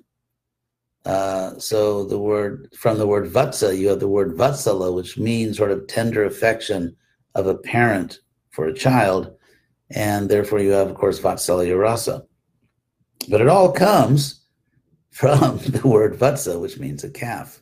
uh, 1.05 1.59
so 1.59 2.05
the 2.05 2.19
word 2.19 2.69
from 2.77 2.99
the 2.99 3.07
word 3.07 3.31
vatsa 3.31 3.77
you 3.77 3.89
have 3.89 4.01
the 4.01 4.09
word 4.09 4.37
vatsala 4.37 4.93
which 4.95 5.17
means 5.19 5.57
sort 5.57 5.71
of 5.71 5.87
tender 5.87 6.25
affection 6.25 6.95
of 7.35 7.47
a 7.47 7.55
parent 7.55 8.21
for 8.51 8.67
a 8.67 8.75
child, 8.75 9.33
and 9.91 10.29
therefore 10.29 10.59
you 10.59 10.71
have, 10.71 10.89
of 10.91 10.97
course, 10.97 11.21
vatsala 11.21 11.79
rasa. 11.79 12.25
But 13.29 13.41
it 13.41 13.49
all 13.49 13.71
comes 13.71 14.45
from 15.13 15.59
the 15.67 15.87
word 15.87 16.19
vatsa, 16.19 16.61
which 16.61 16.79
means 16.79 17.05
a 17.05 17.11
calf. 17.11 17.61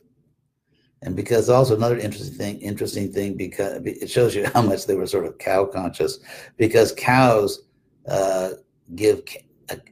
And 1.03 1.15
because 1.15 1.49
also 1.49 1.75
another 1.75 1.99
interesting 1.99 2.35
thing, 2.35 2.59
interesting 2.59 3.13
thing, 3.13 3.37
because 3.37 3.85
it 3.85 4.09
shows 4.09 4.33
you 4.33 4.49
how 4.53 4.63
much 4.63 4.87
they 4.87 4.95
were 4.95 5.05
sort 5.05 5.27
of 5.27 5.37
cow 5.37 5.65
conscious, 5.65 6.17
because 6.57 6.91
cows 6.93 7.61
uh, 8.07 8.51
give 8.95 9.23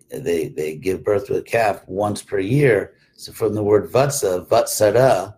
they 0.09 0.47
they 0.47 0.75
give 0.75 1.03
birth 1.03 1.27
to 1.27 1.35
a 1.35 1.41
calf 1.41 1.87
once 1.87 2.21
per 2.21 2.39
year. 2.39 2.95
So 3.15 3.31
from 3.31 3.53
the 3.53 3.63
word 3.63 3.91
vatsa, 3.91 4.47
vatsara, 4.47 5.35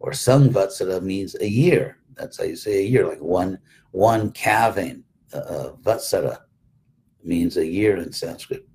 or 0.00 0.12
samvatsara 0.12 1.02
means 1.02 1.36
a 1.40 1.48
year. 1.48 1.98
That's 2.14 2.38
how 2.38 2.44
you 2.44 2.56
say 2.56 2.78
a 2.78 2.88
year, 2.88 3.06
like 3.06 3.20
one 3.20 3.58
one 3.92 4.32
calving. 4.32 5.04
Uh, 5.32 5.36
uh 5.36 5.72
vatsara 5.76 6.38
means 7.22 7.56
a 7.56 7.66
year 7.66 7.96
in 7.96 8.12
Sanskrit. 8.12 8.66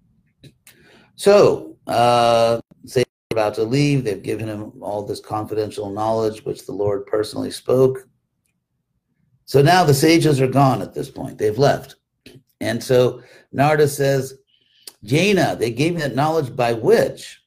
So 1.16 1.78
uh, 1.88 2.60
they're 2.84 3.04
about 3.32 3.56
to 3.56 3.64
leave. 3.64 4.04
They've 4.04 4.22
given 4.22 4.48
him 4.48 4.74
all 4.82 5.04
this 5.04 5.20
confidential 5.20 5.90
knowledge, 5.90 6.44
which 6.46 6.66
the 6.66 6.72
Lord 6.72 7.06
personally 7.06 7.52
spoke. 7.52 8.08
So 9.46 9.62
now 9.62 9.84
the 9.84 9.94
sages 9.94 10.40
are 10.42 10.48
gone 10.48 10.82
at 10.82 10.94
this 10.94 11.10
point. 11.10 11.38
They've 11.38 11.58
left. 11.58 11.96
And 12.62 12.84
so 12.84 13.22
Narda 13.54 13.88
says, 13.88 14.36
Jaina, 15.04 15.56
they 15.56 15.72
gave 15.72 15.96
me 15.96 16.02
that 16.02 16.16
knowledge 16.16 16.56
by 16.56 16.74
which 16.74 17.42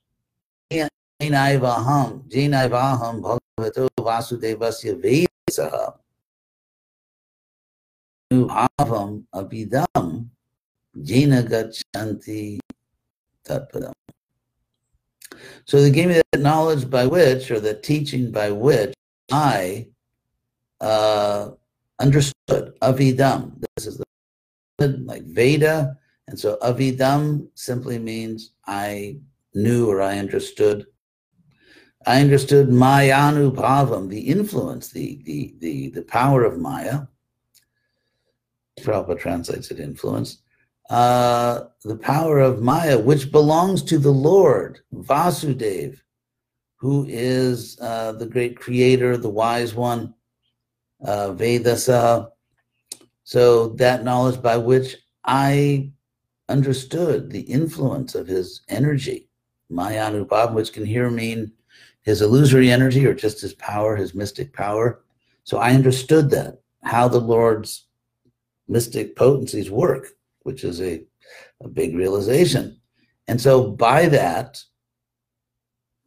Jainaivaham, 0.71 2.29
Jainaivaham 2.29 3.23
bhagavato 3.23 3.89
vasudevasya 3.99 5.31
vesaha 5.49 5.95
bhavam 8.31 9.25
abidam 9.35 10.29
Jaina 11.03 11.43
gachanti 11.43 12.59
tatpadam. 13.47 13.93
So 15.65 15.81
they 15.81 15.91
gave 15.91 16.09
me 16.09 16.23
that 16.33 16.41
knowledge 16.41 16.89
by 16.89 17.07
which, 17.07 17.51
or 17.51 17.61
the 17.61 17.75
teaching 17.75 18.31
by 18.31 18.51
which 18.51 18.95
I 19.33 19.89
uh, 20.81 21.51
understood 21.99 22.75
avidam. 22.83 23.65
This 23.77 23.87
is 23.87 23.99
the 23.99 24.05
like 24.79 25.25
Veda. 25.25 25.97
And 26.29 26.39
so 26.39 26.59
avidam 26.63 27.49
simply 27.55 27.99
means 27.99 28.53
I 28.67 29.19
knew 29.55 29.89
or 29.91 30.03
I 30.03 30.19
understood. 30.19 30.87
I 32.07 32.21
understood 32.21 32.69
mayanu 32.69 33.55
bhavam, 33.55 34.09
the 34.09 34.21
influence, 34.21 34.91
the, 34.91 35.21
the, 35.25 35.55
the, 35.59 35.91
the 35.91 36.03
power 36.03 36.45
of 36.45 36.59
Maya. 36.59 37.03
Prabhupada 38.81 39.19
translates 39.19 39.71
it 39.71 39.81
influence. 39.81 40.43
Uh, 40.91 41.65
the 41.83 41.97
power 41.97 42.39
of 42.39 42.63
Maya, 42.63 42.99
which 42.99 43.33
belongs 43.33 43.83
to 43.83 43.99
the 43.99 44.11
Lord, 44.13 44.81
Vasudev, 44.95 45.99
who 46.77 47.07
is 47.09 47.79
uh, 47.81 48.13
the 48.13 48.27
great 48.27 48.57
creator, 48.57 49.17
the 49.17 49.29
wise 49.29 49.75
one, 49.75 50.15
uh, 51.05 51.31
Vedasa, 51.31 52.31
so 53.27 53.71
that 53.71 54.05
knowledge 54.05 54.41
by 54.41 54.57
which 54.57 54.97
I 55.25 55.91
understood 56.49 57.29
the 57.29 57.41
influence 57.41 58.15
of 58.15 58.29
his 58.29 58.63
energy, 58.69 59.29
Maya 59.69 60.13
Mayanubhav, 60.13 60.55
which 60.55 60.73
can 60.73 60.87
here 60.87 61.11
mean 61.11 61.51
his 62.03 62.23
illusory 62.23 62.71
energy 62.71 63.05
or 63.05 63.15
just 63.15 63.41
his 63.41 63.53
power, 63.55 63.97
his 63.97 64.15
mystic 64.15 64.53
power. 64.53 65.03
So 65.43 65.59
I 65.59 65.73
understood 65.73 66.31
that, 66.31 66.61
how 66.85 67.09
the 67.09 67.19
Lord's 67.19 67.89
mystic 68.69 69.17
potencies 69.17 69.73
work, 69.73 70.07
which 70.45 70.63
is 70.63 70.81
a, 70.81 71.03
a 71.65 71.69
big 71.69 71.97
realization. 71.97 72.81
And 73.27 73.41
so 73.41 73.73
by 73.73 74.07
that, 74.07 74.63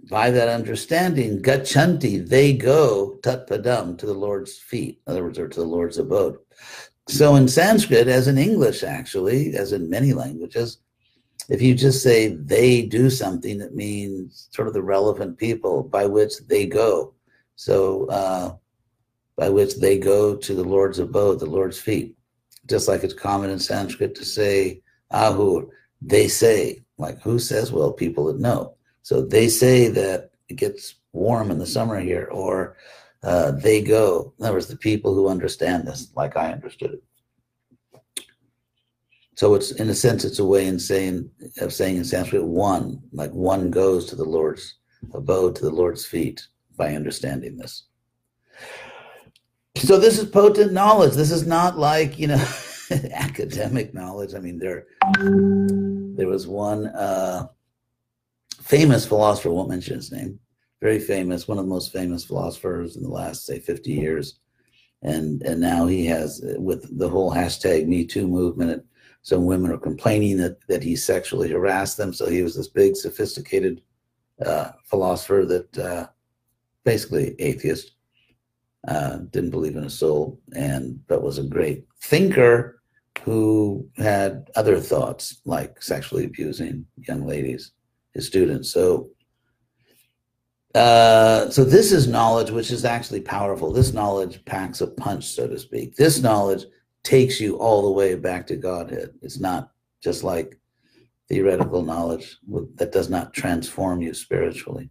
by 0.09 0.31
that 0.31 0.47
understanding, 0.47 1.41
gachanti, 1.41 2.25
they 2.25 2.53
go 2.53 3.19
tatpadam 3.23 3.97
to 3.97 4.05
the 4.05 4.13
Lord's 4.13 4.57
feet, 4.57 5.01
in 5.05 5.11
other 5.11 5.25
words, 5.25 5.37
or 5.37 5.49
to 5.49 5.59
the 5.59 5.65
Lord's 5.65 5.97
abode. 5.97 6.37
So 7.09 7.35
in 7.35 7.47
Sanskrit, 7.47 8.07
as 8.07 8.27
in 8.27 8.37
English, 8.37 8.83
actually, 8.83 9.55
as 9.55 9.73
in 9.73 9.89
many 9.89 10.13
languages, 10.13 10.77
if 11.49 11.59
you 11.59 11.73
just 11.73 12.03
say 12.03 12.27
they 12.27 12.83
do 12.83 13.09
something, 13.09 13.59
it 13.61 13.73
means 13.73 14.47
sort 14.51 14.67
of 14.67 14.75
the 14.75 14.83
relevant 14.83 15.39
people 15.39 15.81
by 15.81 16.05
which 16.05 16.33
they 16.47 16.67
go. 16.67 17.15
So 17.55 18.05
uh, 18.09 18.55
by 19.35 19.49
which 19.49 19.77
they 19.77 19.97
go 19.97 20.35
to 20.35 20.53
the 20.53 20.63
Lord's 20.63 20.99
abode, 20.99 21.39
the 21.39 21.47
Lord's 21.47 21.79
feet. 21.79 22.15
Just 22.67 22.87
like 22.87 23.03
it's 23.03 23.15
common 23.15 23.49
in 23.49 23.57
Sanskrit 23.57 24.13
to 24.15 24.23
say 24.23 24.81
ahur, 25.11 25.67
they 26.03 26.27
say. 26.27 26.83
Like 26.99 27.19
who 27.23 27.39
says? 27.39 27.71
Well, 27.71 27.91
people 27.91 28.25
that 28.25 28.39
know. 28.39 28.75
So 29.01 29.23
they 29.23 29.47
say 29.47 29.87
that 29.87 30.29
it 30.47 30.57
gets 30.57 30.93
warm 31.11 31.49
in 31.49 31.57
the 31.57 31.65
summer 31.65 31.99
here, 31.99 32.29
or 32.31 32.77
uh, 33.23 33.51
they 33.51 33.81
go. 33.81 34.33
In 34.39 34.45
other 34.45 34.55
words, 34.55 34.67
the 34.67 34.77
people 34.77 35.13
who 35.13 35.27
understand 35.27 35.87
this, 35.87 36.11
like 36.15 36.37
I 36.37 36.51
understood 36.51 36.93
it. 36.93 37.03
So 39.35 39.55
it's 39.55 39.71
in 39.71 39.89
a 39.89 39.95
sense, 39.95 40.25
it's 40.25 40.39
a 40.39 40.45
way 40.45 40.67
in 40.67 40.79
saying 40.79 41.29
of 41.61 41.73
saying 41.73 41.97
in 41.97 42.03
Sanskrit, 42.03 42.43
one, 42.43 43.01
like 43.13 43.31
one 43.31 43.71
goes 43.71 44.05
to 44.07 44.15
the 44.15 44.25
Lord's 44.25 44.75
abode, 45.13 45.55
to 45.55 45.61
the 45.63 45.69
Lord's 45.69 46.05
feet 46.05 46.45
by 46.75 46.93
understanding 46.93 47.55
this. 47.57 47.85
So 49.77 49.97
this 49.97 50.19
is 50.19 50.29
potent 50.29 50.73
knowledge. 50.73 51.13
This 51.13 51.31
is 51.31 51.47
not 51.47 51.77
like 51.77 52.19
you 52.19 52.27
know 52.27 52.45
academic 53.13 53.93
knowledge. 53.93 54.33
I 54.35 54.39
mean, 54.39 54.59
there 54.59 54.87
there 55.21 56.27
was 56.27 56.47
one 56.47 56.87
uh, 56.87 57.47
famous 58.61 59.05
philosopher. 59.05 59.51
Won't 59.51 59.69
mention 59.69 59.95
his 59.95 60.11
name 60.11 60.37
very 60.81 60.99
famous, 60.99 61.47
one 61.47 61.57
of 61.57 61.65
the 61.65 61.69
most 61.69 61.91
famous 61.91 62.25
philosophers 62.25 62.95
in 62.95 63.03
the 63.03 63.09
last, 63.09 63.45
say, 63.45 63.59
50 63.59 63.91
years. 63.91 64.39
And, 65.01 65.41
and 65.43 65.59
now 65.59 65.87
he 65.87 66.05
has, 66.07 66.41
with 66.57 66.97
the 66.97 67.09
whole 67.09 67.31
hashtag 67.31 67.87
Me 67.87 68.05
Too 68.05 68.27
movement, 68.27 68.85
some 69.21 69.45
women 69.45 69.71
are 69.71 69.77
complaining 69.77 70.37
that, 70.37 70.57
that 70.67 70.83
he 70.83 70.95
sexually 70.95 71.49
harassed 71.49 71.97
them. 71.97 72.13
So 72.13 72.29
he 72.29 72.41
was 72.41 72.55
this 72.55 72.69
big, 72.69 72.95
sophisticated 72.95 73.81
uh, 74.45 74.71
philosopher 74.85 75.45
that 75.45 75.77
uh, 75.77 76.07
basically 76.85 77.35
atheist, 77.39 77.91
uh, 78.87 79.17
didn't 79.31 79.49
believe 79.49 79.75
in 79.75 79.83
a 79.83 79.89
soul, 79.89 80.39
and 80.55 81.05
but 81.07 81.21
was 81.21 81.37
a 81.37 81.43
great 81.43 81.85
thinker 82.01 82.81
who 83.23 83.85
had 83.97 84.49
other 84.55 84.79
thoughts 84.79 85.41
like 85.45 85.81
sexually 85.81 86.25
abusing 86.25 86.85
young 87.07 87.25
ladies, 87.25 87.73
his 88.13 88.25
students. 88.25 88.71
So 88.71 89.09
uh, 90.75 91.49
so 91.49 91.63
this 91.63 91.91
is 91.91 92.07
knowledge 92.07 92.51
which 92.51 92.71
is 92.71 92.85
actually 92.85 93.21
powerful. 93.21 93.71
This 93.71 93.93
knowledge 93.93 94.43
packs 94.45 94.81
a 94.81 94.87
punch, 94.87 95.27
so 95.27 95.47
to 95.47 95.57
speak. 95.57 95.95
This 95.95 96.21
knowledge 96.21 96.65
takes 97.03 97.39
you 97.39 97.57
all 97.57 97.81
the 97.81 97.91
way 97.91 98.15
back 98.15 98.45
to 98.47 98.55
Godhead. 98.55 99.13
It's 99.21 99.39
not 99.39 99.71
just 100.01 100.23
like 100.23 100.59
theoretical 101.27 101.83
knowledge 101.83 102.37
that 102.75 102.91
does 102.91 103.09
not 103.09 103.33
transform 103.33 104.01
you 104.01 104.13
spiritually. 104.13 104.89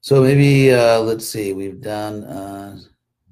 So 0.00 0.22
maybe 0.22 0.72
uh, 0.72 1.00
let's 1.00 1.26
see. 1.26 1.52
We've 1.52 1.80
done 1.80 2.22
uh, 2.24 2.78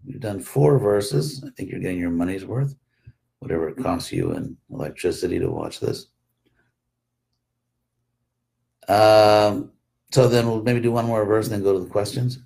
we've 0.04 0.18
done 0.18 0.40
four 0.40 0.78
verses. 0.78 1.44
I 1.46 1.50
think 1.56 1.70
you're 1.70 1.78
getting 1.78 2.00
your 2.00 2.10
money's 2.10 2.44
worth, 2.44 2.74
whatever 3.38 3.68
it 3.68 3.76
costs 3.76 4.10
you 4.10 4.32
in 4.32 4.56
electricity 4.70 5.38
to 5.38 5.50
watch 5.50 5.78
this. 5.78 6.06
Um, 8.88 9.70
so 10.14 10.28
then 10.28 10.46
we'll 10.46 10.62
maybe 10.62 10.78
do 10.78 10.92
one 10.92 11.06
more 11.06 11.24
verse 11.24 11.46
and 11.46 11.54
then 11.54 11.64
go 11.64 11.72
to 11.72 11.80
the 11.80 11.90
questions. 11.90 12.38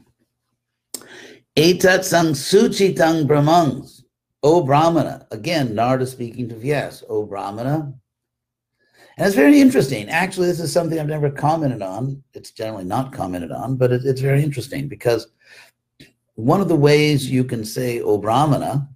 Etat 1.55 2.03
sang 2.03 2.33
suchitang 2.33 3.27
brahmangs. 3.27 4.05
O 4.43 4.63
Brahmana. 4.63 5.27
Again, 5.33 5.75
Narda 5.75 6.07
speaking 6.07 6.49
to 6.49 6.55
Vyas. 6.55 7.05
O 7.11 7.27
Brahmana. 7.27 7.93
And 9.19 9.27
it's 9.27 9.37
very 9.37 9.61
interesting. 9.61 10.09
Actually, 10.09 10.47
this 10.47 10.61
is 10.61 10.73
something 10.73 10.99
I've 10.99 11.09
never 11.09 11.29
commented 11.29 11.83
on. 11.83 12.23
It's 12.33 12.53
generally 12.53 12.85
not 12.85 13.13
commented 13.13 13.53
on, 13.53 13.77
but 13.77 13.93
it, 13.93 14.01
it's 14.07 14.23
very 14.23 14.43
interesting 14.43 14.89
because 14.89 15.27
one 16.37 16.63
of 16.63 16.69
the 16.69 16.75
ways 16.75 17.31
you 17.31 17.45
can 17.45 17.67
say 17.67 18.01
O 18.01 18.17
Brahmana 18.17 18.89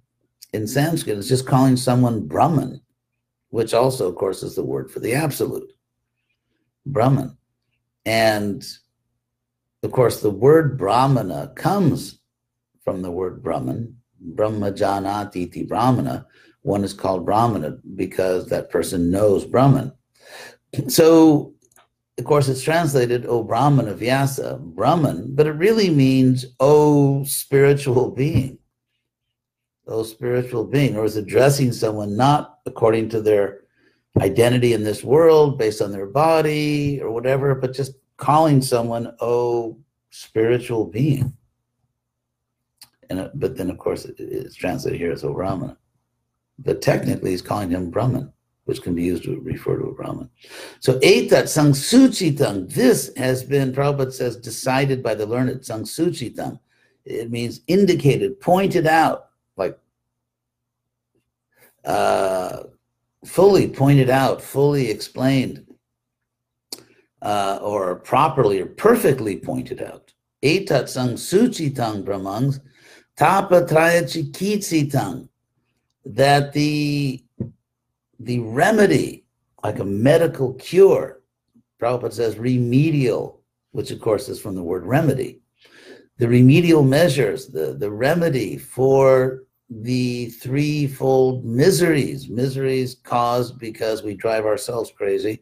in 0.53 0.65
Sanskrit 0.65 1.19
is 1.19 1.29
just 1.29 1.45
calling 1.45 1.77
someone 1.77 2.25
Brahman, 2.25 2.81
which 3.51 3.75
also, 3.75 4.09
of 4.09 4.15
course, 4.15 4.41
is 4.41 4.55
the 4.55 4.65
word 4.65 4.89
for 4.89 4.99
the 4.99 5.13
absolute. 5.13 5.71
Brahman. 6.87 7.37
And 8.05 8.63
of 9.83 9.91
course, 9.91 10.21
the 10.21 10.31
word 10.31 10.77
Brahmana 10.77 11.51
comes 11.55 12.19
from 12.83 13.01
the 13.01 13.11
word 13.11 13.43
Brahman, 13.43 13.97
Brahmajanati 14.33 15.67
Brahmana. 15.67 16.25
One 16.61 16.83
is 16.83 16.93
called 16.93 17.25
Brahmana 17.25 17.77
because 17.95 18.47
that 18.47 18.69
person 18.69 19.11
knows 19.11 19.45
Brahman. 19.45 19.91
So, 20.87 21.53
of 22.17 22.25
course, 22.25 22.47
it's 22.47 22.63
translated, 22.63 23.25
O 23.25 23.43
Brahmana 23.43 23.93
Vyasa, 23.93 24.57
Brahman, 24.61 25.35
but 25.35 25.47
it 25.47 25.51
really 25.51 25.89
means, 25.89 26.45
O 26.59 27.23
spiritual 27.25 28.11
being. 28.11 28.59
O 29.87 30.03
spiritual 30.03 30.63
being, 30.63 30.95
or 30.95 31.03
is 31.03 31.17
addressing 31.17 31.73
someone 31.73 32.15
not 32.15 32.59
according 32.65 33.09
to 33.09 33.21
their 33.21 33.62
identity 34.21 34.73
in 34.73 34.83
this 34.83 35.03
world 35.03 35.57
based 35.57 35.81
on 35.81 35.91
their 35.91 36.05
body 36.05 37.01
or 37.01 37.11
whatever, 37.11 37.55
but 37.55 37.73
just 37.73 37.93
calling 38.17 38.61
someone, 38.61 39.15
oh, 39.19 39.77
spiritual 40.11 40.85
being. 40.85 41.35
And 43.09 43.19
uh, 43.19 43.29
but 43.33 43.57
then 43.57 43.69
of 43.69 43.77
course 43.77 44.05
it, 44.05 44.15
it's 44.19 44.55
translated 44.55 44.99
here 44.99 45.11
as 45.11 45.23
O 45.23 45.33
Brahmana. 45.33 45.77
But 46.59 46.81
technically 46.81 47.31
he's 47.31 47.41
calling 47.41 47.71
him 47.71 47.89
Brahman, 47.89 48.31
which 48.65 48.81
can 48.81 48.93
be 48.95 49.03
used 49.03 49.23
to 49.23 49.39
refer 49.41 49.77
to 49.77 49.85
a 49.85 49.93
Brahman. 49.93 50.29
So 50.79 50.99
etat 50.99 51.45
sangsuchitam, 51.45 52.71
this 52.71 53.11
has 53.17 53.43
been, 53.43 53.73
Prabhupada 53.73 54.13
says, 54.13 54.37
decided 54.37 55.01
by 55.01 55.15
the 55.15 55.25
learned 55.25 55.61
sangsuchitam. 55.61 56.59
It 57.05 57.31
means 57.31 57.61
indicated, 57.67 58.39
pointed 58.39 58.87
out, 58.87 59.29
like 59.57 59.77
uh, 61.83 62.63
fully 63.25 63.67
pointed 63.67 64.09
out, 64.09 64.41
fully 64.41 64.89
explained, 64.89 65.65
uh, 67.21 67.59
or 67.61 67.95
properly 67.95 68.61
or 68.61 68.65
perfectly 68.65 69.37
pointed 69.37 69.81
out. 69.81 70.13
Etat 70.43 70.89
sang 70.89 71.15
suchitang 71.15 72.03
brahmangs 72.03 72.59
tapatraya 73.17 74.03
chikitsitang. 74.03 75.29
That 76.05 76.51
the, 76.51 77.23
the 78.19 78.39
remedy, 78.39 79.23
like 79.63 79.79
a 79.79 79.85
medical 79.85 80.53
cure, 80.55 81.21
Prabhupada 81.81 82.13
says 82.13 82.37
remedial, 82.37 83.41
which 83.71 83.91
of 83.91 84.01
course 84.01 84.27
is 84.27 84.39
from 84.39 84.55
the 84.55 84.63
word 84.63 84.85
remedy. 84.85 85.39
The 86.17 86.27
remedial 86.27 86.83
measures, 86.83 87.47
the, 87.47 87.73
the 87.73 87.89
remedy 87.89 88.57
for 88.57 89.43
the 89.69 90.27
threefold 90.29 91.45
miseries 91.45 92.29
miseries 92.29 92.95
caused 93.03 93.57
because 93.57 94.03
we 94.03 94.13
drive 94.13 94.45
ourselves 94.45 94.91
crazy 94.91 95.41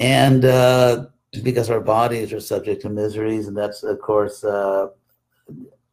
and 0.00 0.44
uh, 0.44 1.06
because 1.42 1.70
our 1.70 1.80
bodies 1.80 2.32
are 2.32 2.40
subject 2.40 2.82
to 2.82 2.90
miseries 2.90 3.48
and 3.48 3.56
that's 3.56 3.82
of 3.82 3.98
course 4.00 4.44
uh, 4.44 4.88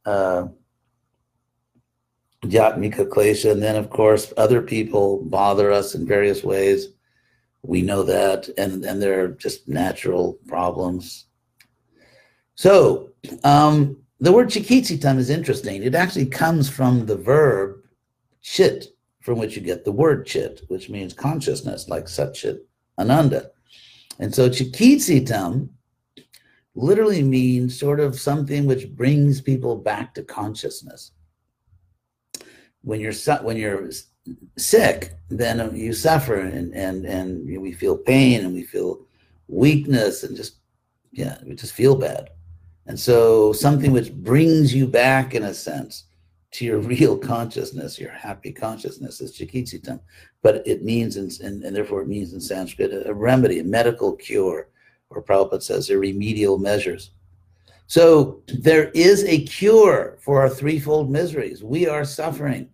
uh, 0.05 0.47
Klesha, 2.43 3.51
and 3.51 3.61
then 3.61 3.75
of 3.75 3.89
course 3.89 4.33
other 4.37 4.61
people 4.61 5.23
bother 5.25 5.71
us 5.71 5.95
in 5.95 6.05
various 6.07 6.43
ways. 6.43 6.87
We 7.63 7.81
know 7.81 8.03
that, 8.03 8.49
and 8.57 8.83
and 8.83 9.01
they're 9.01 9.29
just 9.29 9.67
natural 9.67 10.39
problems. 10.47 11.27
So 12.55 13.11
um, 13.43 13.97
the 14.21 14.31
word 14.31 14.49
chikitsitam 14.49 15.17
is 15.17 15.31
interesting. 15.31 15.81
It 15.81 15.95
actually 15.95 16.27
comes 16.27 16.69
from 16.69 17.07
the 17.07 17.17
verb 17.17 17.81
chit, 18.43 18.85
from 19.19 19.39
which 19.39 19.55
you 19.55 19.63
get 19.63 19.83
the 19.83 19.91
word 19.91 20.27
chit, 20.27 20.61
which 20.67 20.89
means 20.89 21.11
consciousness, 21.11 21.89
like 21.89 22.05
satchit 22.05 22.59
ananda. 22.99 23.49
And 24.19 24.33
so 24.33 24.47
chikitsitam 24.47 25.69
literally 26.75 27.23
means 27.23 27.77
sort 27.77 27.99
of 27.99 28.19
something 28.19 28.67
which 28.67 28.91
brings 28.91 29.41
people 29.41 29.75
back 29.75 30.13
to 30.13 30.23
consciousness. 30.23 31.11
When 32.83 33.01
you're 33.01 33.13
when 33.41 33.57
you're 33.57 33.89
sick, 34.55 35.15
then 35.29 35.75
you 35.75 35.93
suffer 35.93 36.39
and 36.39 36.75
and 36.75 37.05
and 37.05 37.61
we 37.61 37.71
feel 37.71 37.97
pain 37.97 38.45
and 38.45 38.53
we 38.53 38.63
feel 38.63 38.99
weakness 39.47 40.21
and 40.23 40.37
just 40.37 40.57
yeah, 41.11 41.37
we 41.43 41.55
just 41.55 41.73
feel 41.73 41.95
bad. 41.95 42.29
And 42.87 42.99
so 42.99 43.53
something 43.53 43.91
which 43.91 44.13
brings 44.13 44.73
you 44.73 44.87
back, 44.87 45.35
in 45.35 45.43
a 45.43 45.53
sense, 45.53 46.05
to 46.51 46.65
your 46.65 46.79
real 46.93 47.17
consciousness, 47.17 47.99
your 47.99 48.11
happy 48.11 48.51
consciousness 48.51 49.21
is 49.21 49.37
chikitsitam. 49.37 49.99
But 50.41 50.65
it 50.67 50.83
means, 50.83 51.17
in, 51.17 51.29
and, 51.45 51.63
and 51.63 51.75
therefore 51.75 52.01
it 52.01 52.07
means 52.07 52.33
in 52.33 52.41
Sanskrit, 52.41 53.07
a, 53.07 53.13
remedy, 53.13 53.59
a 53.59 53.63
medical 53.63 54.13
cure, 54.13 54.69
or 55.09 55.21
Prabhupada 55.21 55.61
says, 55.61 55.89
a 55.89 55.97
remedial 55.97 56.57
measures. 56.57 57.11
So 57.87 58.41
there 58.47 58.89
is 58.91 59.25
a 59.25 59.43
cure 59.43 60.17
for 60.21 60.41
our 60.41 60.49
threefold 60.49 61.11
miseries. 61.11 61.61
We 61.61 61.87
are 61.87 62.05
suffering 62.05 62.69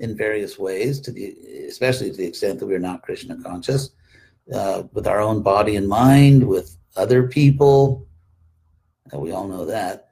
in 0.00 0.16
various 0.16 0.58
ways, 0.58 0.98
to 1.00 1.12
the 1.12 1.36
especially 1.68 2.10
to 2.10 2.16
the 2.16 2.26
extent 2.26 2.58
that 2.58 2.66
we 2.66 2.74
are 2.74 2.80
not 2.80 3.02
Krishna 3.02 3.40
conscious, 3.42 3.90
uh, 4.52 4.82
with 4.92 5.06
our 5.06 5.20
own 5.20 5.42
body 5.42 5.76
and 5.76 5.86
mind, 5.86 6.46
with 6.46 6.76
other 6.96 7.28
people, 7.28 8.08
we 9.18 9.32
all 9.32 9.48
know 9.48 9.64
that. 9.64 10.08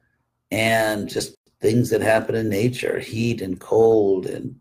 And 0.51 1.09
just 1.09 1.37
things 1.61 1.91
that 1.91 2.01
happen 2.01 2.35
in 2.35 2.49
nature, 2.49 2.99
heat 2.99 3.43
and 3.43 3.61
cold 3.61 4.27
and 4.27 4.55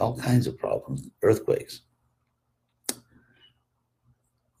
all 0.00 0.16
kinds 0.16 0.46
of 0.46 0.58
problems, 0.58 1.08
earthquakes. 1.22 1.82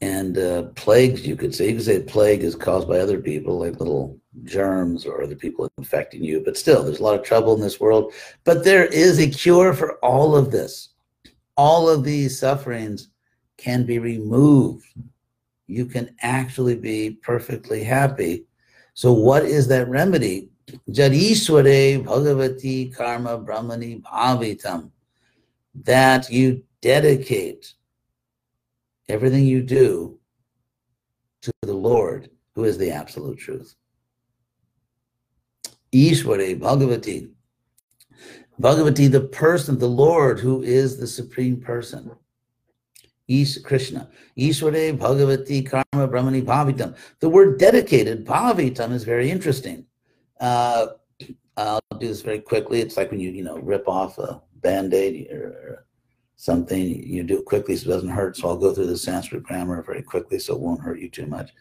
And 0.02 0.38
uh, 0.38 0.62
plagues, 0.74 1.26
you 1.26 1.36
could 1.36 1.54
say. 1.54 1.68
You 1.68 1.76
could 1.76 1.84
say 1.84 2.02
plague 2.02 2.42
is 2.42 2.54
caused 2.54 2.88
by 2.88 3.00
other 3.00 3.20
people, 3.20 3.58
like 3.58 3.78
little 3.78 4.18
germs 4.44 5.04
or 5.04 5.22
other 5.22 5.34
people 5.34 5.68
infecting 5.76 6.24
you. 6.24 6.42
But 6.42 6.56
still, 6.56 6.82
there's 6.82 7.00
a 7.00 7.02
lot 7.02 7.18
of 7.18 7.22
trouble 7.24 7.54
in 7.54 7.60
this 7.60 7.80
world. 7.80 8.14
But 8.44 8.64
there 8.64 8.86
is 8.86 9.18
a 9.18 9.28
cure 9.28 9.74
for 9.74 9.98
all 10.04 10.34
of 10.34 10.50
this. 10.50 10.90
All 11.56 11.88
of 11.88 12.02
these 12.04 12.38
sufferings 12.38 13.08
can 13.58 13.84
be 13.84 13.98
removed. 13.98 14.86
You 15.66 15.84
can 15.84 16.16
actually 16.22 16.76
be 16.76 17.18
perfectly 17.22 17.84
happy 17.84 18.46
so 19.00 19.14
what 19.14 19.46
is 19.46 19.66
that 19.68 19.88
remedy? 19.88 20.50
Jadishware 20.90 22.04
Bhagavati 22.04 22.94
Karma 22.94 23.38
Brahmani 23.38 24.02
Bhavitam. 24.02 24.90
That 25.84 26.30
you 26.30 26.64
dedicate 26.82 27.72
everything 29.08 29.46
you 29.46 29.62
do 29.62 30.18
to 31.40 31.50
the 31.62 31.72
Lord, 31.72 32.28
who 32.54 32.64
is 32.64 32.76
the 32.76 32.90
absolute 32.90 33.38
truth. 33.38 33.74
Ishware 35.94 36.60
Bhagavati. 36.60 37.30
Bhagavati, 38.60 39.10
the 39.10 39.22
person, 39.22 39.78
the 39.78 39.88
Lord, 39.88 40.40
who 40.40 40.62
is 40.62 40.98
the 40.98 41.06
supreme 41.06 41.58
person. 41.58 42.10
Is 43.30 43.60
Krishna. 43.64 44.10
Ishware 44.36 44.98
Bhagavati 44.98 45.64
Karma 45.64 46.08
Brahmani 46.08 46.42
Bhavitam. 46.42 46.96
The 47.20 47.28
word 47.28 47.60
dedicated, 47.60 48.26
Bhavitam, 48.26 48.90
is 48.90 49.04
very 49.04 49.30
interesting. 49.30 49.86
Uh, 50.40 50.88
I'll 51.56 51.80
do 52.00 52.08
this 52.08 52.22
very 52.22 52.40
quickly. 52.40 52.80
It's 52.80 52.96
like 52.96 53.12
when 53.12 53.20
you, 53.20 53.30
you 53.30 53.44
know, 53.44 53.58
rip 53.58 53.86
off 53.86 54.18
a 54.18 54.42
band-aid 54.56 55.30
or 55.30 55.86
something, 56.34 56.80
you 56.80 57.22
do 57.22 57.38
it 57.38 57.44
quickly 57.44 57.76
so 57.76 57.88
it 57.88 57.92
doesn't 57.92 58.08
hurt. 58.08 58.36
So 58.36 58.48
I'll 58.48 58.56
go 58.56 58.74
through 58.74 58.88
the 58.88 58.98
Sanskrit 58.98 59.44
grammar 59.44 59.80
very 59.80 60.02
quickly 60.02 60.40
so 60.40 60.54
it 60.54 60.60
won't 60.60 60.80
hurt 60.80 60.98
you 60.98 61.08
too 61.08 61.26
much. 61.26 61.52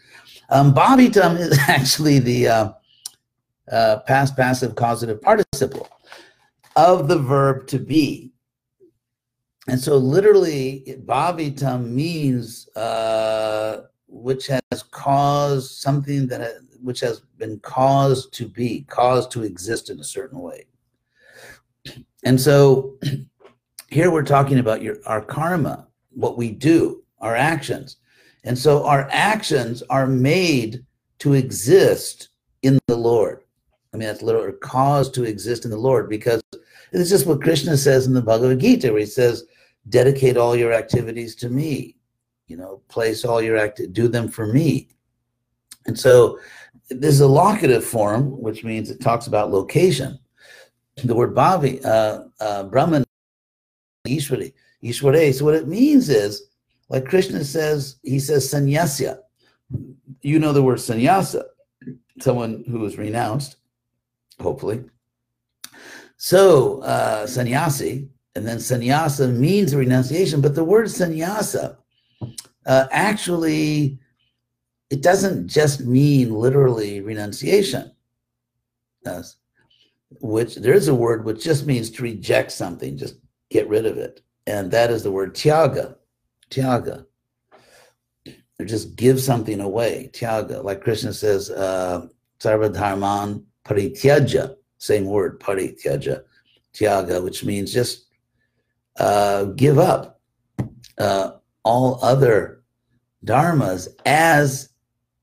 Um, 0.50 0.74
Bhavitam 0.74 1.38
is 1.38 1.60
actually 1.68 2.18
the 2.18 2.48
uh, 2.48 2.72
uh, 3.72 4.00
past 4.08 4.36
passive 4.36 4.74
causative 4.74 5.22
participle 5.22 5.88
of 6.76 7.08
the 7.08 7.20
verb 7.20 7.68
to 7.68 7.78
be. 7.78 8.32
And 9.70 9.80
so 9.80 9.98
literally, 9.98 10.84
Bhavitam 11.06 11.90
means 11.90 12.68
uh, 12.76 13.84
which 14.08 14.48
has 14.48 14.84
caused 14.90 15.72
something 15.80 16.28
that 16.28 16.56
which 16.82 17.00
has 17.02 17.20
been 17.38 17.60
caused 17.60 18.34
to 18.34 18.48
be, 18.48 18.86
caused 18.90 19.32
to 19.32 19.44
exist 19.44 19.90
in 19.90 20.00
a 20.00 20.04
certain 20.04 20.40
way. 20.40 20.66
And 22.24 22.40
so 22.40 22.98
here 23.90 24.12
we're 24.12 24.24
talking 24.24 24.60
about 24.60 24.82
your 24.82 24.98
our 25.06 25.22
karma, 25.22 25.88
what 26.12 26.38
we 26.38 26.52
do, 26.52 27.04
our 27.20 27.36
actions. 27.36 27.98
And 28.44 28.58
so 28.58 28.86
our 28.86 29.08
actions 29.12 29.84
are 29.90 30.08
made 30.08 30.84
to 31.20 31.34
exist 31.34 32.30
in 32.64 32.80
the 32.88 32.96
Lord. 32.96 33.44
I 33.94 33.98
mean, 33.98 34.08
that's 34.08 34.22
literally 34.22 34.58
caused 34.62 35.14
to 35.16 35.26
exist 35.26 35.66
in 35.66 35.72
the 35.72 35.78
Lord 35.78 36.10
because 36.10 36.42
it's 36.92 37.10
just 37.10 37.28
what 37.28 37.42
Krishna 37.42 37.78
says 37.78 38.08
in 38.08 38.14
the 38.14 38.22
Bhagavad 38.22 38.60
Gita, 38.60 38.92
where 38.92 39.02
he 39.02 39.06
says, 39.06 39.44
dedicate 39.88 40.38
all 40.38 40.56
your 40.56 40.74
activities 40.74 41.36
to 41.36 41.50
me 41.50 41.96
you 42.50 42.58
know 42.58 42.82
place 42.90 43.24
all 43.24 43.42
your 43.42 43.56
act 43.56 43.82
do 43.94 44.08
them 44.08 44.28
for 44.28 44.48
me. 44.48 44.90
And 45.86 45.98
so 45.98 46.40
this 46.90 47.14
is 47.14 47.22
a 47.22 47.28
locative 47.28 47.86
form 47.86 48.42
which 48.42 48.64
means 48.64 48.90
it 48.90 49.00
talks 49.00 49.28
about 49.28 49.52
location. 49.52 50.20
The 51.04 51.16
word 51.16 51.34
bhavi 51.34 51.86
uh, 51.86 52.24
uh, 52.42 52.64
brahman 52.64 53.06
ishwari 54.08 54.54
ishware 54.84 55.34
so 55.34 55.46
what 55.46 55.56
it 55.56 55.68
means 55.68 56.10
is 56.10 56.50
like 56.90 57.06
krishna 57.06 57.44
says 57.46 57.98
he 58.04 58.20
says 58.20 58.52
sannyasya. 58.52 59.20
You 60.22 60.40
know 60.40 60.52
the 60.52 60.64
word 60.64 60.80
sannyasa 60.80 61.44
someone 62.20 62.66
who 62.68 62.84
is 62.86 62.98
renounced 62.98 63.58
hopefully. 64.42 64.84
So 66.18 66.82
uh, 66.82 67.28
sannyasi 67.28 68.10
and 68.40 68.48
then 68.48 68.60
sannyasa 68.60 69.28
means 69.28 69.76
renunciation, 69.76 70.40
but 70.40 70.56
the 70.56 70.64
word 70.64 70.90
sannyasa 70.90 71.78
uh, 72.66 72.88
actually 72.92 74.00
it 74.90 75.02
doesn't 75.02 75.48
just 75.48 75.82
mean 75.82 76.34
literally 76.34 77.02
renunciation. 77.02 77.92
which 80.22 80.56
there 80.56 80.74
is 80.74 80.88
a 80.88 80.96
word 80.96 81.26
which 81.26 81.44
just 81.44 81.66
means 81.66 81.90
to 81.92 82.04
reject 82.04 82.52
something, 82.52 82.98
just 82.98 83.16
get 83.50 83.68
rid 83.68 83.86
of 83.86 83.98
it. 83.98 84.22
And 84.48 84.72
that 84.72 84.90
is 84.90 85.04
the 85.04 85.12
word 85.12 85.36
tyaga. 85.36 85.96
Tyaga. 86.50 87.06
Or 88.60 88.66
just 88.66 88.96
give 88.96 89.20
something 89.22 89.60
away. 89.62 90.10
Tyaga. 90.14 90.64
Like 90.64 90.82
Krishna 90.82 91.14
says, 91.14 91.52
uh, 91.52 92.08
Sarvadharman 92.40 93.44
parityaja. 93.66 94.56
Same 94.80 95.06
word, 95.06 95.40
parityaja. 95.40 96.24
Tyaga, 96.74 97.22
which 97.24 97.44
means 97.44 97.72
just 97.72 98.09
uh, 99.00 99.46
give 99.46 99.80
up 99.80 100.20
uh, 100.98 101.32
all 101.64 102.00
other 102.04 102.64
dharmas 103.26 103.88
as 104.06 104.70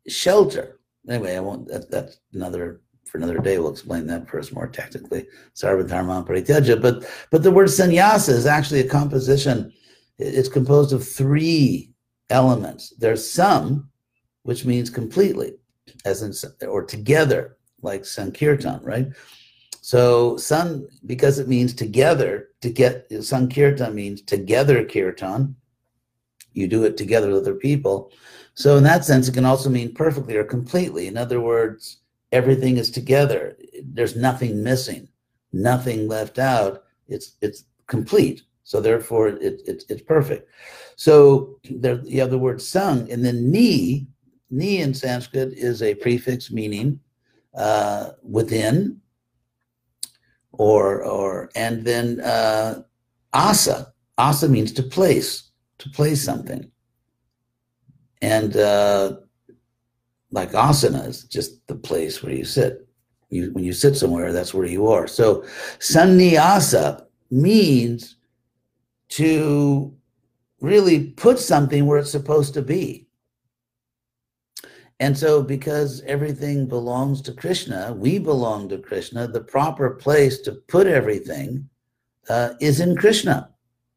shelter. 0.09 0.81
Anyway, 1.09 1.37
I 1.37 1.41
won't. 1.41 1.69
That, 1.69 1.91
that's 1.91 2.19
another 2.33 2.81
for 3.05 3.19
another 3.19 3.39
day. 3.39 3.59
We'll 3.59 3.71
explain 3.71 4.07
that 4.09 4.29
first 4.29 4.53
more 4.53 4.67
technically. 4.67 5.27
Sarvadharma 5.55 6.27
parityaja. 6.27 6.81
But 6.81 7.09
but 7.31 7.43
the 7.43 7.51
word 7.51 7.71
sannyasa 7.71 8.33
is 8.33 8.47
actually 8.47 8.81
a 8.81 8.89
composition. 8.89 9.73
It's 10.19 10.49
composed 10.49 10.93
of 10.93 11.07
three 11.07 11.93
elements. 12.31 12.95
There's 12.99 13.31
some, 13.31 13.91
which 14.43 14.65
means 14.65 14.91
completely, 14.91 15.55
as 16.05 16.23
in 16.23 16.33
or 16.67 16.85
together, 16.85 17.59
like 17.83 18.05
sankirtan, 18.05 18.83
right? 18.83 19.09
So 19.83 20.37
sun, 20.37 20.89
because 21.05 21.39
it 21.39 21.49
means 21.49 21.73
together, 21.73 22.49
to 22.63 22.71
get 22.71 23.07
sankirtan 23.23 23.95
means 23.95 24.23
together 24.23 24.85
kirtan. 24.85 25.57
You 26.53 26.69
do 26.69 26.85
it 26.85 26.97
together 26.97 27.29
with 27.29 27.43
other 27.43 27.55
people. 27.55 28.13
So 28.55 28.77
in 28.79 28.85
that 28.85 29.05
sense, 29.05 29.29
it 29.29 29.35
can 29.35 29.45
also 29.45 29.69
mean 29.69 29.93
perfectly 29.93 30.37
or 30.37 30.45
completely. 30.45 31.07
In 31.07 31.17
other 31.19 31.41
words, 31.41 31.99
everything 32.33 32.79
is 32.79 32.91
together. 32.91 33.57
There's 33.85 34.17
nothing 34.17 34.63
missing, 34.63 35.09
nothing 35.53 36.09
left 36.09 36.39
out. 36.39 36.85
It's 37.09 37.37
it's 37.43 37.65
complete. 37.87 38.43
So 38.65 38.81
therefore, 38.81 39.29
it, 39.29 39.63
it 39.67 39.85
it's 39.89 40.03
perfect. 40.03 40.51
So 40.97 41.59
there 41.71 42.01
you 42.05 42.21
have 42.21 42.31
the 42.31 42.39
word 42.39 42.63
sung, 42.63 43.11
and 43.11 43.25
then 43.25 43.51
ni. 43.51 44.07
Ni 44.49 44.79
in 44.79 44.95
Sanskrit 44.95 45.55
is 45.55 45.83
a 45.83 45.97
prefix 45.97 46.53
meaning 46.53 47.01
uh, 47.57 48.11
within, 48.23 49.01
or 50.59 51.03
or 51.03 51.51
and 51.55 51.85
then 51.85 52.21
uh, 52.21 52.83
asa. 53.33 53.93
Asa 54.19 54.49
means 54.49 54.73
to 54.73 54.83
place, 54.83 55.51
to 55.79 55.91
place 55.91 56.23
something, 56.23 56.71
and 58.23 58.57
uh, 58.57 59.17
like 60.31 60.53
asana 60.53 61.07
is 61.07 61.25
just 61.25 61.67
the 61.67 61.75
place 61.75 62.23
where 62.23 62.33
you 62.33 62.45
sit. 62.45 62.89
You, 63.29 63.51
when 63.53 63.65
you 63.65 63.73
sit 63.73 63.97
somewhere, 63.97 64.33
that's 64.33 64.55
where 64.55 64.67
you 64.67 64.87
are. 64.87 65.07
So 65.07 65.45
sannyasa 65.81 67.07
means 67.31 68.17
to 69.11 69.95
really 70.61 71.11
put 71.11 71.39
something 71.39 71.87
where 71.87 71.99
it's 71.99 72.11
supposed 72.11 72.55
to 72.55 72.63
be. 72.63 73.06
And 74.99 75.17
so, 75.17 75.43
because 75.43 76.01
everything 76.03 76.67
belongs 76.67 77.21
to 77.23 77.33
Krishna, 77.33 77.95
we 77.97 78.19
belong 78.19 78.69
to 78.71 78.79
Krishna, 78.79 79.29
the 79.29 79.43
proper 79.43 79.91
place 79.91 80.41
to 80.41 80.53
put 80.69 80.87
everything 80.87 81.69
uh, 82.31 82.55
is 82.61 82.81
in 82.81 82.97
Krishna, 82.97 83.51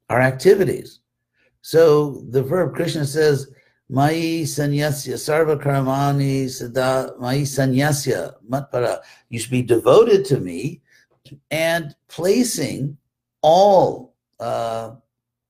our 0.10 0.20
activities. 0.20 1.00
So, 1.62 2.26
the 2.30 2.44
verb 2.44 2.76
Krishna 2.76 3.06
says, 3.06 3.50
Mai 3.92 4.44
sanyasya 4.44 5.16
sarva 5.16 5.60
karmani 5.60 6.48
sada 6.48 7.14
mai 7.18 7.42
sanyasya 7.42 8.34
matpara. 8.48 9.00
You 9.30 9.40
should 9.40 9.52
be 9.52 9.64
devoted 9.64 10.26
to 10.26 10.40
me 10.40 10.82
and 11.50 11.96
placing 12.08 12.98
all 13.42 14.14
uh, 14.40 14.92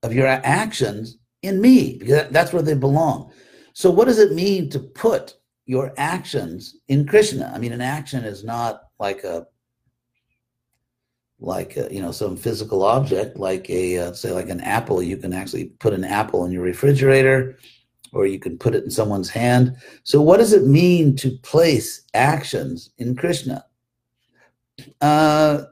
of 0.04 0.14
your 0.14 0.28
actions 0.28 1.18
in 1.42 1.60
me 1.60 1.98
because 1.98 2.30
that's 2.32 2.54
where 2.54 2.62
they 2.62 2.76
belong. 2.76 3.34
So, 3.74 3.92
what 3.92 4.06
does 4.06 4.20
it 4.20 4.32
mean 4.32 4.70
to 4.70 4.80
put 4.80 5.39
your 5.70 5.94
actions 5.98 6.78
in 6.88 7.06
Krishna? 7.06 7.52
I 7.54 7.60
mean, 7.60 7.74
an 7.74 7.80
action 7.80 8.24
is 8.24 8.44
not 8.44 8.86
like 9.00 9.24
a 9.24 9.46
like 11.40 11.78
a, 11.78 11.88
you 11.94 12.02
know 12.02 12.12
some 12.12 12.36
physical 12.36 12.82
object, 12.84 13.38
like 13.38 13.70
a 13.70 14.00
uh, 14.00 14.14
say 14.14 14.32
like 14.32 14.50
an 14.50 14.62
apple. 14.62 15.04
You 15.04 15.16
can 15.16 15.32
actually 15.32 15.66
put 15.66 15.94
an 15.94 16.04
apple 16.04 16.44
in 16.46 16.52
your 16.52 16.64
refrigerator 16.64 17.60
or 18.12 18.26
you 18.26 18.40
can 18.40 18.58
put 18.58 18.74
it 18.74 18.84
in 18.84 18.90
someone's 18.90 19.30
hand. 19.30 19.78
So, 20.04 20.20
what 20.24 20.38
does 20.38 20.54
it 20.54 20.66
mean 20.66 21.16
to 21.18 21.38
place 21.44 22.02
actions 22.16 22.90
in 22.98 23.16
Krishna? 23.16 23.64
Uh, 25.00 25.66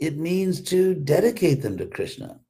it 0.00 0.16
means 0.16 0.60
to 0.62 0.92
dedicate 0.94 1.62
them 1.62 1.78
to 1.78 1.86
Krishna, 1.86 2.40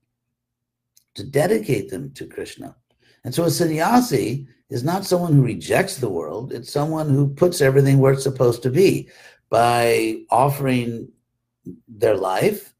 to 1.14 1.24
dedicate 1.24 1.90
them 1.90 2.10
to 2.12 2.26
Krishna. 2.26 2.74
And 3.22 3.34
so, 3.34 3.44
a 3.44 3.50
sannyasi 3.50 4.48
is 4.70 4.82
not 4.82 5.04
someone 5.04 5.32
who 5.32 5.42
rejects 5.42 5.98
the 5.98 6.08
world, 6.08 6.52
it's 6.52 6.72
someone 6.72 7.08
who 7.08 7.28
puts 7.28 7.60
everything 7.60 7.98
where 7.98 8.12
it's 8.12 8.22
supposed 8.22 8.62
to 8.62 8.70
be 8.70 9.08
by 9.48 10.20
offering 10.30 11.08
their 11.88 12.16
life 12.16 12.74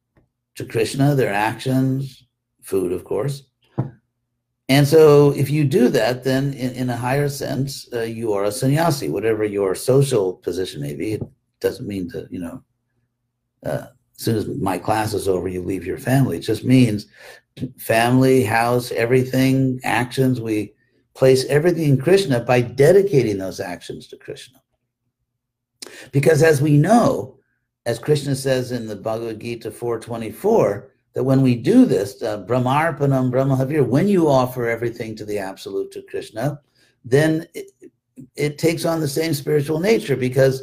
to 0.56 0.64
Krishna, 0.64 1.14
their 1.14 1.32
actions, 1.32 2.26
food, 2.62 2.92
of 2.92 3.04
course, 3.04 3.44
and 4.68 4.86
so, 4.86 5.30
if 5.32 5.48
you 5.48 5.64
do 5.64 5.88
that, 5.88 6.24
then 6.24 6.52
in, 6.54 6.72
in 6.72 6.90
a 6.90 6.96
higher 6.96 7.28
sense, 7.28 7.88
uh, 7.92 8.02
you 8.02 8.32
are 8.32 8.44
a 8.44 8.52
sannyasi, 8.52 9.08
whatever 9.08 9.44
your 9.44 9.76
social 9.76 10.34
position 10.34 10.82
may 10.82 10.94
be. 10.94 11.12
It 11.12 11.22
doesn't 11.60 11.86
mean 11.86 12.10
to, 12.10 12.26
you 12.30 12.40
know, 12.40 12.62
uh, 13.64 13.86
as 14.16 14.24
soon 14.24 14.36
as 14.36 14.48
my 14.48 14.76
class 14.76 15.14
is 15.14 15.28
over, 15.28 15.46
you 15.46 15.62
leave 15.62 15.86
your 15.86 15.98
family. 15.98 16.38
It 16.38 16.40
just 16.40 16.64
means 16.64 17.06
family, 17.78 18.42
house, 18.42 18.90
everything, 18.90 19.78
actions. 19.84 20.40
We 20.40 20.72
place 21.16 21.46
everything 21.46 21.88
in 21.88 21.98
Krishna 22.00 22.40
by 22.40 22.60
dedicating 22.60 23.38
those 23.38 23.58
actions 23.58 24.06
to 24.08 24.16
Krishna. 24.16 24.62
Because 26.12 26.42
as 26.42 26.60
we 26.60 26.76
know, 26.76 27.38
as 27.86 27.98
Krishna 27.98 28.36
says 28.36 28.70
in 28.70 28.86
the 28.86 28.96
Bhagavad 28.96 29.40
Gita 29.40 29.70
424, 29.70 30.92
that 31.14 31.24
when 31.24 31.40
we 31.40 31.54
do 31.54 31.86
this, 31.86 32.22
uh, 32.22 32.44
Brahmarpanam 32.44 33.30
Brahmahavir, 33.30 33.86
when 33.86 34.08
you 34.08 34.28
offer 34.28 34.68
everything 34.68 35.16
to 35.16 35.24
the 35.24 35.38
Absolute, 35.38 35.90
to 35.92 36.02
Krishna, 36.02 36.60
then 37.04 37.46
it, 37.54 37.70
it, 38.34 38.58
takes 38.58 38.84
on 38.84 39.00
the 39.00 39.08
same 39.08 39.32
spiritual 39.32 39.80
nature 39.80 40.16
because 40.16 40.62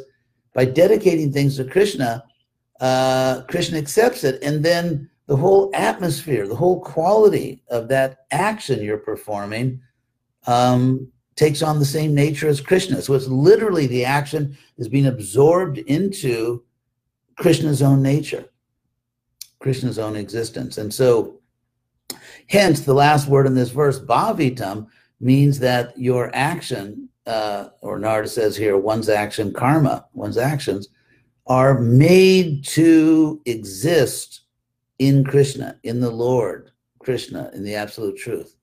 by 0.54 0.64
dedicating 0.64 1.32
things 1.32 1.56
to 1.56 1.64
Krishna, 1.64 2.22
uh, 2.80 3.42
Krishna 3.48 3.78
accepts 3.78 4.22
it. 4.22 4.40
And 4.42 4.64
then 4.64 5.10
the 5.26 5.36
whole 5.36 5.70
atmosphere, 5.74 6.46
the 6.46 6.54
whole 6.54 6.80
quality 6.80 7.64
of 7.70 7.88
that 7.88 8.18
action 8.30 8.82
you're 8.82 8.98
performing 8.98 9.80
um, 10.46 11.10
takes 11.36 11.62
on 11.62 11.78
the 11.78 11.84
same 11.84 12.14
nature 12.14 12.48
as 12.48 12.60
Krishna. 12.60 13.02
So 13.02 13.14
it's 13.14 13.26
literally 13.26 13.86
the 13.86 14.04
action 14.04 14.56
is 14.76 14.88
being 14.88 15.06
absorbed 15.06 15.78
into 15.78 16.62
Krishna's 17.36 17.82
own 17.82 18.02
nature. 18.02 18.46
Krishna's 19.58 19.98
own 19.98 20.14
existence. 20.14 20.78
And 20.78 20.92
so, 20.92 21.40
hence, 22.48 22.80
the 22.80 22.94
last 22.94 23.28
word 23.28 23.46
in 23.46 23.54
this 23.54 23.70
verse, 23.70 23.98
bhavitam, 23.98 24.88
means 25.20 25.58
that 25.60 25.98
your 25.98 26.30
action, 26.34 27.08
uh, 27.26 27.68
or 27.80 27.98
Narada 27.98 28.28
says 28.28 28.56
here, 28.56 28.76
one's 28.76 29.08
action, 29.08 29.52
karma, 29.52 30.06
one's 30.12 30.36
actions, 30.36 30.88
are 31.46 31.80
made 31.80 32.64
to 32.64 33.40
exist 33.46 34.42
in 34.98 35.24
Krishna, 35.24 35.78
in 35.82 36.00
the 36.00 36.10
Lord, 36.10 36.70
Krishna, 36.98 37.50
in 37.54 37.64
the 37.64 37.74
absolute 37.74 38.18
truth. 38.18 38.53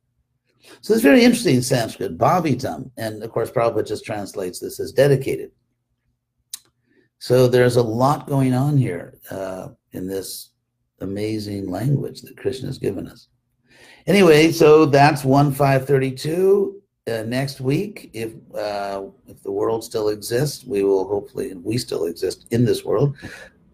So 0.82 0.93
it's 0.93 1.04
very 1.04 1.24
interesting 1.24 1.56
in 1.56 1.62
Sanskrit, 1.62 2.17
bhavitam, 2.17 2.91
and 2.97 3.24
of 3.24 3.32
course 3.32 3.52
Prabhupada 3.52 3.88
just 3.88 4.06
translates 4.06 4.60
this 4.60 4.80
as 4.80 4.91
dedicated. 4.91 5.52
So 7.19 7.47
there's 7.47 7.76
a 7.76 7.84
lot 7.84 8.28
going 8.28 8.54
on 8.54 8.78
here 8.78 9.19
uh, 9.30 9.69
in 9.91 10.08
this 10.08 10.52
amazing 11.02 11.69
language 11.69 12.21
that 12.21 12.38
Krishna 12.38 12.67
has 12.67 12.78
given 12.78 13.08
us. 13.08 13.28
Anyway, 14.08 14.52
so 14.52 14.86
that's 14.86 15.24
one 15.24 15.52
five 15.52 15.86
thirty 15.86 16.12
two. 16.12 16.82
Uh, 17.08 17.24
next 17.24 17.62
week, 17.62 18.10
if 18.13 18.34
uh, 18.56 19.04
if 19.28 19.41
the 19.43 19.52
world 19.52 19.84
still 19.84 20.10
exists, 20.10 20.65
we 20.65 20.84
will 20.84 21.08
hopefully, 21.08 21.52
and 21.52 21.63
we 21.63 21.78
still 21.78 22.06
exist 22.06 22.47
in 22.52 22.65
this 22.65 22.84
world. 22.84 23.15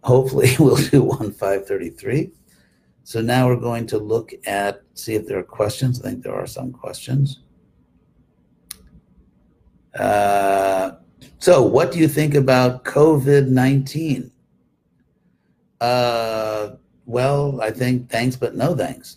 Hopefully, 0.03 0.49
we'll 0.59 0.75
do 0.75 1.03
one 1.03 1.31
five 1.31 1.65
thirty 1.65 1.89
three. 1.89 2.31
So 3.07 3.21
now 3.21 3.47
we're 3.47 3.55
going 3.55 3.87
to 3.87 3.99
look 3.99 4.33
at 4.45 4.81
see 4.93 5.15
if 5.15 5.27
there 5.27 5.39
are 5.39 5.43
questions. 5.61 6.01
I 6.01 6.09
think 6.09 6.23
there 6.23 6.35
are 6.35 6.45
some 6.45 6.73
questions. 6.73 7.39
Uh, 9.97 10.91
so, 11.39 11.61
what 11.61 11.93
do 11.93 11.99
you 11.99 12.09
think 12.09 12.35
about 12.35 12.83
COVID 12.83 13.47
nineteen? 13.47 14.29
Uh, 15.79 16.71
well, 17.05 17.61
I 17.61 17.71
think 17.71 18.09
thanks, 18.09 18.35
but 18.35 18.55
no 18.55 18.75
thanks. 18.75 19.15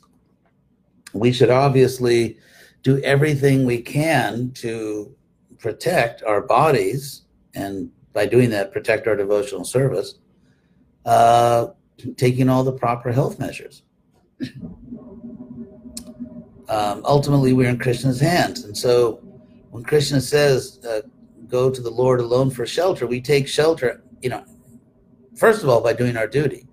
We 1.13 1.33
should 1.33 1.51
obviously 1.51 2.39
do 2.85 3.03
everything 3.03 3.67
we 3.67 3.83
can 3.83 4.53
to 4.53 5.13
protect 5.59 6.23
our 6.23 6.43
bodies 6.43 7.23
and 7.57 7.91
by 8.13 8.27
doing 8.27 8.51
that, 8.51 8.71
protect 8.71 9.09
our 9.09 9.17
devotional 9.17 9.65
service. 9.65 10.15
uh, 11.07 11.67
taking 12.17 12.49
all 12.49 12.65
the 12.65 12.73
proper 12.73 13.13
health 13.13 13.39
measures. 13.39 13.83
Um, 16.69 17.03
ultimately, 17.05 17.53
we're 17.53 17.69
in 17.69 17.79
Krishna's 17.79 18.21
hands. 18.21 18.65
And 18.65 18.77
so 18.77 19.21
when 19.71 19.83
Krishna 19.83 20.21
says, 20.21 20.79
uh, 20.89 21.03
go 21.49 21.69
to 21.69 21.81
the 21.81 21.91
Lord 21.91 22.21
alone 22.21 22.51
for 22.51 22.65
shelter, 22.65 23.07
we 23.07 23.21
take 23.21 23.49
shelter, 23.49 24.05
you 24.23 24.31
know, 24.31 24.45
first 25.37 25.63
of 25.65 25.69
all, 25.69 25.81
by 25.81 25.93
doing 25.93 26.17
our 26.17 26.29
duty. 26.29 26.67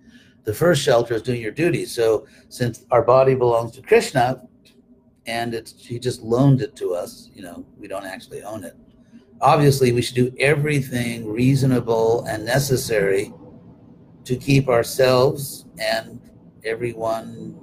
The 0.44 0.54
first 0.54 0.82
shelter 0.82 1.16
is 1.16 1.24
doing 1.24 1.42
your 1.42 1.52
duty. 1.52 1.86
So 1.86 2.28
since 2.48 2.86
our 2.92 3.02
body 3.02 3.34
belongs 3.36 3.72
to 3.72 3.82
Krishna 3.82 4.48
and 5.26 5.54
it's, 5.54 5.74
he 5.86 6.00
just 6.00 6.22
loaned 6.22 6.62
it 6.62 6.76
to 6.78 6.94
us, 6.94 7.30
you 7.34 7.42
know, 7.42 7.66
we 7.78 7.88
don't 7.88 8.06
actually 8.06 8.44
own 8.44 8.64
it. 8.64 8.76
Obviously, 9.42 9.92
we 9.92 10.02
should 10.02 10.16
do 10.16 10.34
everything 10.40 11.28
reasonable 11.28 12.24
and 12.26 12.46
necessary 12.46 13.34
to 14.28 14.36
keep 14.36 14.68
ourselves 14.68 15.66
and 15.80 16.20
everyone 16.66 17.58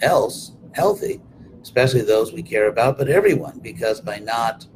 else 0.00 0.56
healthy, 0.72 1.22
especially 1.62 2.00
those 2.00 2.32
we 2.32 2.42
care 2.42 2.66
about, 2.66 2.98
but 2.98 3.08
everyone, 3.08 3.60
because 3.60 4.00
by 4.00 4.18
not, 4.18 4.66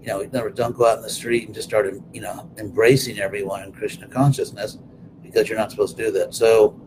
you 0.00 0.06
know, 0.06 0.26
never 0.32 0.48
don't 0.48 0.74
go 0.74 0.86
out 0.86 0.96
in 0.96 1.02
the 1.02 1.10
street 1.10 1.44
and 1.44 1.54
just 1.54 1.68
start, 1.68 1.92
you 2.14 2.22
know, 2.22 2.50
embracing 2.56 3.18
everyone 3.18 3.62
in 3.64 3.70
Krishna 3.70 4.08
consciousness, 4.08 4.78
because 5.22 5.46
you're 5.46 5.58
not 5.58 5.70
supposed 5.70 5.94
to 5.98 6.04
do 6.04 6.10
that. 6.12 6.34
So, 6.34 6.80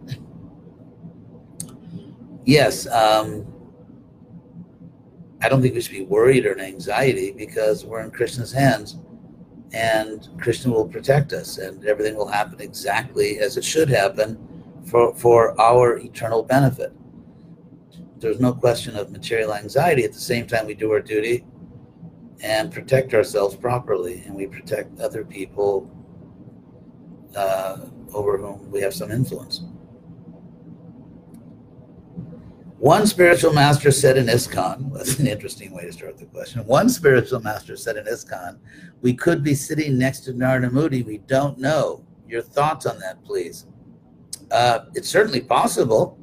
yes, 2.44 2.88
um, 2.88 3.46
I 5.44 5.48
don't 5.48 5.62
think 5.62 5.76
we 5.76 5.82
should 5.82 5.92
be 5.92 6.06
worried 6.06 6.48
or 6.48 6.54
in 6.54 6.60
anxiety 6.60 7.34
because 7.34 7.86
we're 7.86 8.02
in 8.02 8.10
Krishna's 8.10 8.52
hands 8.52 8.98
and 9.74 10.28
Krishna 10.40 10.72
will 10.72 10.88
protect 10.88 11.34
us 11.34 11.58
and 11.58 11.86
everything 11.86 12.16
will 12.16 12.28
happen 12.28 12.60
exactly 12.60 13.40
as 13.40 13.58
it 13.58 13.64
should 13.64 13.90
happen 13.90 14.38
for, 14.86 15.14
for 15.16 15.60
our 15.62 15.98
eternal 16.00 16.44
benefit. 16.44 16.94
There's 18.18 18.40
no 18.40 18.54
question 18.54 18.96
of 18.96 19.12
material 19.12 19.54
anxiety. 19.54 20.04
At 20.04 20.14
the 20.14 20.20
same 20.20 20.48
time, 20.48 20.66
we 20.66 20.74
do 20.74 20.92
our 20.92 21.00
duty 21.00 21.46
and 22.42 22.72
protect 22.72 23.14
ourselves 23.14 23.56
properly, 23.56 24.24
and 24.26 24.36
we 24.36 24.48
protect 24.48 25.00
other 25.00 25.24
people 25.24 25.90
uh, 27.36 27.86
over 28.14 28.38
whom 28.38 28.70
we 28.72 28.82
have 28.82 28.94
some 28.94 29.12
influence. 29.12 29.64
One 32.80 33.06
spiritual 33.08 33.52
master 33.52 33.92
said 33.92 34.16
in 34.16 34.28
ISKCON, 34.28 34.94
that's 34.94 35.20
an 35.20 35.28
interesting 35.28 35.74
way 35.74 35.84
to 35.84 35.92
start 35.92 36.18
the 36.18 36.26
question. 36.26 36.66
One 36.66 36.88
spiritual 36.88 37.42
master 37.42 37.76
said 37.76 37.98
in 37.98 38.06
ISKCON, 38.06 38.58
we 39.02 39.14
could 39.14 39.44
be 39.44 39.54
sitting 39.54 39.98
next 39.98 40.22
to 40.22 40.34
Narada 40.34 40.72
Muni. 40.72 41.04
We 41.04 41.18
don't 41.18 41.58
know. 41.58 42.06
Your 42.26 42.42
thoughts 42.42 42.86
on 42.86 42.98
that, 43.00 43.22
please. 43.26 43.66
Uh, 44.50 44.86
it's 44.96 45.10
certainly 45.10 45.42
possible. 45.42 46.18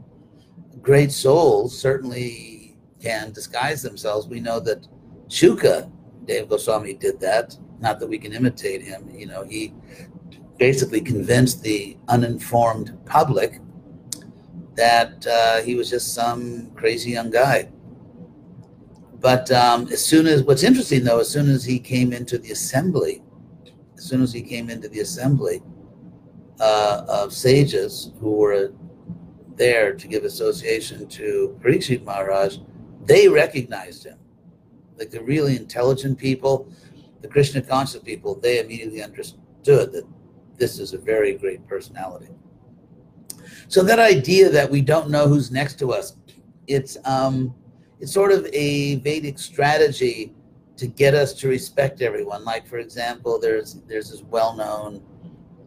Great 0.81 1.12
souls 1.12 1.79
certainly 1.79 2.79
can 3.03 3.33
disguise 3.33 3.83
themselves. 3.83 4.27
We 4.27 4.40
know 4.40 4.59
that 4.61 4.88
Shuka, 5.29 5.92
Dave 6.25 6.49
Goswami, 6.49 6.95
did 6.95 7.21
that. 7.21 7.55
Not 7.81 8.01
that 8.01 8.09
we 8.09 8.16
can 8.16 8.33
imitate 8.33 8.81
him. 8.81 9.11
You 9.14 9.27
know, 9.27 9.45
he 9.45 9.75
basically 10.57 11.03
convinced 11.03 11.62
the 11.62 11.99
uninformed 12.09 12.97
public 13.05 13.61
that 14.77 15.27
uh, 15.27 15.62
he 15.62 15.75
was 15.75 15.91
just 15.91 16.15
some 16.15 16.71
crazy 16.75 17.11
young 17.11 17.31
guy. 17.31 17.69
But 19.21 19.51
um, 19.51 19.89
as 19.91 20.05
soon 20.05 20.27
as, 20.27 20.43
what's 20.43 20.62
interesting 20.62 21.03
though, 21.03 21.19
as 21.19 21.31
soon 21.31 21.49
as 21.49 21.65
he 21.65 21.79
came 21.79 22.12
into 22.12 22.39
the 22.39 22.53
assembly, 22.53 23.23
as 23.97 24.05
soon 24.05 24.23
as 24.23 24.33
he 24.33 24.43
came 24.43 24.69
into 24.71 24.89
the 24.89 25.01
assembly 25.01 25.62
uh, 26.61 27.05
of 27.09 27.33
sages 27.33 28.12
who 28.21 28.33
were 28.33 28.73
there 29.57 29.95
to 29.95 30.07
give 30.07 30.25
association 30.25 31.09
to 31.09 31.59
Parikshit 31.62 32.05
Maharaj, 32.05 32.59
they 33.05 33.27
recognized 33.29 34.05
him. 34.05 34.19
Like 34.99 35.11
the 35.11 35.23
really 35.23 35.57
intelligent 35.57 36.19
people, 36.19 36.71
the 37.23 37.29
Krishna 37.29 37.62
conscious 37.62 38.03
people, 38.03 38.35
they 38.35 38.61
immediately 38.61 39.03
understood 39.03 39.93
that 39.93 40.05
this 40.57 40.79
is 40.79 40.93
a 40.93 40.99
very 40.99 41.35
great 41.35 41.67
personality. 41.67 42.29
So 43.68 43.83
that 43.83 43.98
idea 43.98 44.48
that 44.50 44.70
we 44.70 44.81
don't 44.81 45.11
know 45.11 45.29
who's 45.29 45.50
next 45.50 45.79
to 45.81 45.92
us, 45.92 46.16
it's 46.66 46.96
um, 47.05 47.55
it's 48.00 48.12
sort 48.12 48.33
of 48.33 48.46
a 48.52 48.96
Vedic 48.96 49.38
strategy 49.38 50.35
to 50.76 50.87
get 50.87 51.14
us 51.14 51.33
to 51.35 51.48
respect 51.48 52.02
everyone. 52.02 52.44
Like 52.44 52.66
for 52.66 52.79
example, 52.79 53.38
there's 53.38 53.74
there's 53.88 54.11
this 54.11 54.22
well-known 54.22 55.02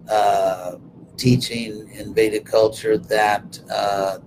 uh, 0.09 0.75
teaching 1.17 1.89
in 1.93 2.13
Vedic 2.13 2.45
culture 2.45 2.97
that 2.97 3.59
uh, 3.71 4.19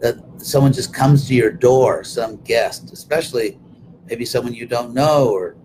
that 0.00 0.16
someone 0.38 0.72
just 0.72 0.92
comes 0.92 1.26
to 1.28 1.34
your 1.34 1.50
door, 1.50 2.04
some 2.04 2.36
guest, 2.42 2.92
especially 2.92 3.58
maybe 4.06 4.24
someone 4.24 4.54
you 4.54 4.66
don't 4.66 4.94
know 4.94 5.30
or 5.30 5.56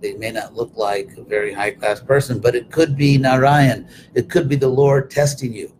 they 0.00 0.14
may 0.14 0.30
not 0.30 0.54
look 0.54 0.76
like 0.76 1.16
a 1.16 1.22
very 1.22 1.52
high 1.52 1.70
class 1.70 2.00
person, 2.00 2.38
but 2.38 2.54
it 2.54 2.70
could 2.70 2.96
be 2.96 3.16
Narayan. 3.16 3.88
It 4.14 4.28
could 4.28 4.48
be 4.48 4.56
the 4.56 4.68
Lord 4.68 5.10
testing 5.10 5.54
you. 5.54 5.74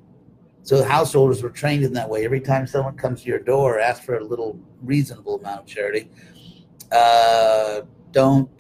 So 0.65 0.83
householders 0.83 1.43
were 1.43 1.51
trained 1.51 1.85
in 1.85 1.93
that 1.93 2.09
way. 2.09 2.25
Every 2.25 2.41
time 2.41 2.67
someone 2.67 2.97
comes 2.97 3.23
to 3.23 3.29
your 3.29 3.39
door, 3.39 3.79
ask 3.79 4.03
for 4.03 4.17
a 4.17 4.25
little 4.25 4.59
reasonable 4.83 5.37
amount 5.37 5.61
of 5.61 5.67
charity. 5.67 6.11
Uh, 6.91 7.83
don't 8.13 8.51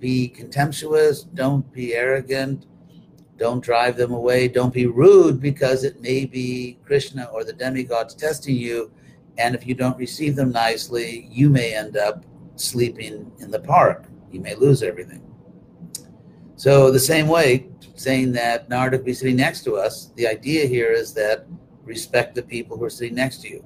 be 0.00 0.26
contemptuous. 0.26 1.22
Don't 1.22 1.72
be 1.72 1.94
arrogant. 1.94 2.66
Don't 3.36 3.62
drive 3.62 3.96
them 3.96 4.12
away. 4.12 4.48
Don't 4.48 4.74
be 4.74 4.86
rude 4.86 5.40
because 5.40 5.84
it 5.84 6.00
may 6.00 6.24
be 6.24 6.80
Krishna 6.84 7.26
or 7.32 7.44
the 7.44 7.52
demigods 7.52 8.16
testing 8.16 8.56
you. 8.56 8.90
And 9.38 9.54
if 9.54 9.64
you 9.64 9.74
don't 9.74 9.96
receive 9.96 10.34
them 10.34 10.50
nicely, 10.50 11.28
you 11.30 11.48
may 11.48 11.74
end 11.74 11.96
up 11.96 12.24
sleeping 12.56 13.30
in 13.38 13.52
the 13.52 13.60
park. 13.60 14.06
You 14.32 14.40
may 14.40 14.56
lose 14.56 14.82
everything. 14.82 15.31
So, 16.62 16.92
the 16.92 17.00
same 17.00 17.26
way, 17.26 17.66
saying 17.96 18.30
that 18.34 18.68
Narada 18.68 18.96
could 18.96 19.04
be 19.04 19.14
sitting 19.14 19.34
next 19.34 19.64
to 19.64 19.74
us, 19.74 20.12
the 20.14 20.28
idea 20.28 20.64
here 20.64 20.92
is 20.92 21.12
that 21.14 21.44
respect 21.82 22.36
the 22.36 22.42
people 22.44 22.76
who 22.76 22.84
are 22.84 22.88
sitting 22.98 23.16
next 23.16 23.38
to 23.38 23.48
you. 23.48 23.64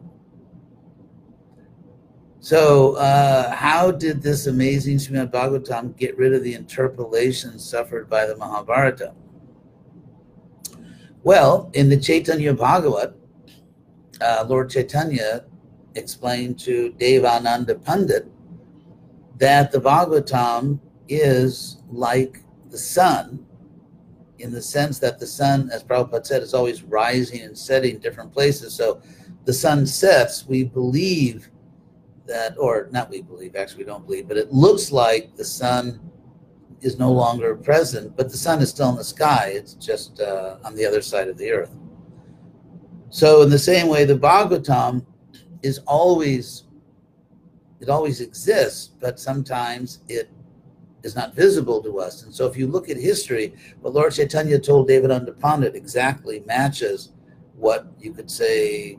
So, 2.40 2.94
uh, 2.94 3.54
how 3.54 3.90
did 3.90 4.22
this 4.22 4.46
amazing 4.46 4.96
Srimad 4.96 5.30
Bhagavatam 5.30 5.94
get 5.98 6.16
rid 6.16 6.32
of 6.32 6.42
the 6.42 6.54
interpolations 6.54 7.62
suffered 7.62 8.08
by 8.08 8.24
the 8.24 8.34
Mahabharata? 8.34 9.12
Well, 11.22 11.70
in 11.74 11.90
the 11.90 11.98
Chaitanya 11.98 12.54
Bhagavat, 12.54 13.14
uh, 14.22 14.46
Lord 14.48 14.70
Chaitanya 14.70 15.44
explained 15.96 16.58
to 16.60 16.94
Devananda 16.98 17.84
Pandit 17.84 18.26
that 19.36 19.70
the 19.70 19.82
Bhagavatam 19.82 20.80
is 21.10 21.82
like 21.90 22.40
the 22.76 22.82
sun 22.82 23.42
in 24.38 24.52
the 24.52 24.60
sense 24.60 24.98
that 24.98 25.18
the 25.18 25.26
sun, 25.26 25.70
as 25.72 25.82
Prabhupada 25.82 26.26
said, 26.26 26.42
is 26.42 26.52
always 26.52 26.82
rising 26.82 27.40
and 27.40 27.56
setting 27.56 27.98
different 27.98 28.30
places. 28.30 28.74
So 28.74 29.00
the 29.46 29.52
sun 29.54 29.86
sets, 29.86 30.46
we 30.46 30.64
believe 30.64 31.48
that, 32.26 32.54
or 32.58 32.90
not 32.92 33.08
we 33.08 33.22
believe, 33.22 33.56
actually, 33.56 33.84
we 33.84 33.84
don't 33.84 34.04
believe, 34.04 34.28
but 34.28 34.36
it 34.36 34.52
looks 34.52 34.92
like 34.92 35.34
the 35.36 35.44
sun 35.44 35.98
is 36.82 36.98
no 36.98 37.10
longer 37.10 37.56
present, 37.56 38.14
but 38.14 38.28
the 38.28 38.36
sun 38.36 38.60
is 38.60 38.68
still 38.68 38.90
in 38.90 38.96
the 38.96 39.04
sky. 39.04 39.52
It's 39.54 39.72
just 39.72 40.20
uh, 40.20 40.58
on 40.62 40.74
the 40.74 40.84
other 40.84 41.00
side 41.00 41.28
of 41.28 41.38
the 41.38 41.50
earth. 41.50 41.74
So, 43.08 43.40
in 43.40 43.48
the 43.48 43.58
same 43.58 43.88
way, 43.88 44.04
the 44.04 44.18
Bhagavatam 44.18 45.06
is 45.62 45.78
always, 45.86 46.64
it 47.80 47.88
always 47.88 48.20
exists, 48.20 48.90
but 49.00 49.18
sometimes 49.18 50.00
it 50.08 50.28
is 51.02 51.14
not 51.14 51.34
visible 51.34 51.82
to 51.82 52.00
us. 52.00 52.22
And 52.24 52.34
so 52.34 52.46
if 52.46 52.56
you 52.56 52.66
look 52.66 52.88
at 52.88 52.96
history, 52.96 53.54
what 53.80 53.94
Lord 53.94 54.12
Chaitanya 54.12 54.58
told 54.58 54.88
Devananda 54.88 55.38
Pandit 55.38 55.74
exactly 55.74 56.42
matches 56.46 57.12
what 57.56 57.86
you 58.00 58.12
could 58.12 58.30
say 58.30 58.98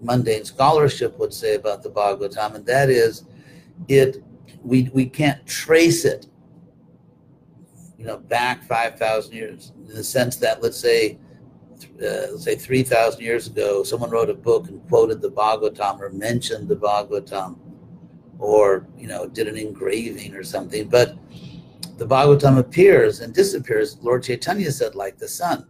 mundane 0.00 0.44
scholarship 0.44 1.18
would 1.18 1.32
say 1.32 1.54
about 1.54 1.82
the 1.82 1.90
Bhagavatam, 1.90 2.54
and 2.54 2.66
that 2.66 2.90
is 2.90 3.24
it 3.88 4.22
we 4.62 4.90
we 4.92 5.06
can't 5.06 5.44
trace 5.46 6.04
it 6.04 6.26
you 7.98 8.04
know 8.04 8.18
back 8.18 8.62
5000 8.64 9.32
years 9.32 9.72
in 9.88 9.94
the 9.94 10.04
sense 10.04 10.36
that 10.36 10.62
let's 10.62 10.78
say 10.78 11.18
uh, 12.00 12.32
let's 12.32 12.44
say 12.44 12.56
3000 12.56 13.20
years 13.20 13.46
ago 13.46 13.82
someone 13.82 14.10
wrote 14.10 14.30
a 14.30 14.34
book 14.34 14.68
and 14.68 14.86
quoted 14.88 15.20
the 15.20 15.30
bhagavatam 15.30 16.00
or 16.00 16.10
mentioned 16.10 16.68
the 16.68 16.76
bhagavatam 16.76 17.56
or 18.38 18.86
you 18.96 19.06
know 19.06 19.26
did 19.26 19.48
an 19.48 19.56
engraving 19.56 20.34
or 20.34 20.42
something 20.42 20.88
but 20.88 21.16
the 21.98 22.06
bhagavatam 22.06 22.58
appears 22.58 23.20
and 23.20 23.34
disappears 23.34 23.98
lord 24.02 24.22
chaitanya 24.22 24.70
said 24.70 24.94
like 24.94 25.18
the 25.18 25.28
sun. 25.28 25.66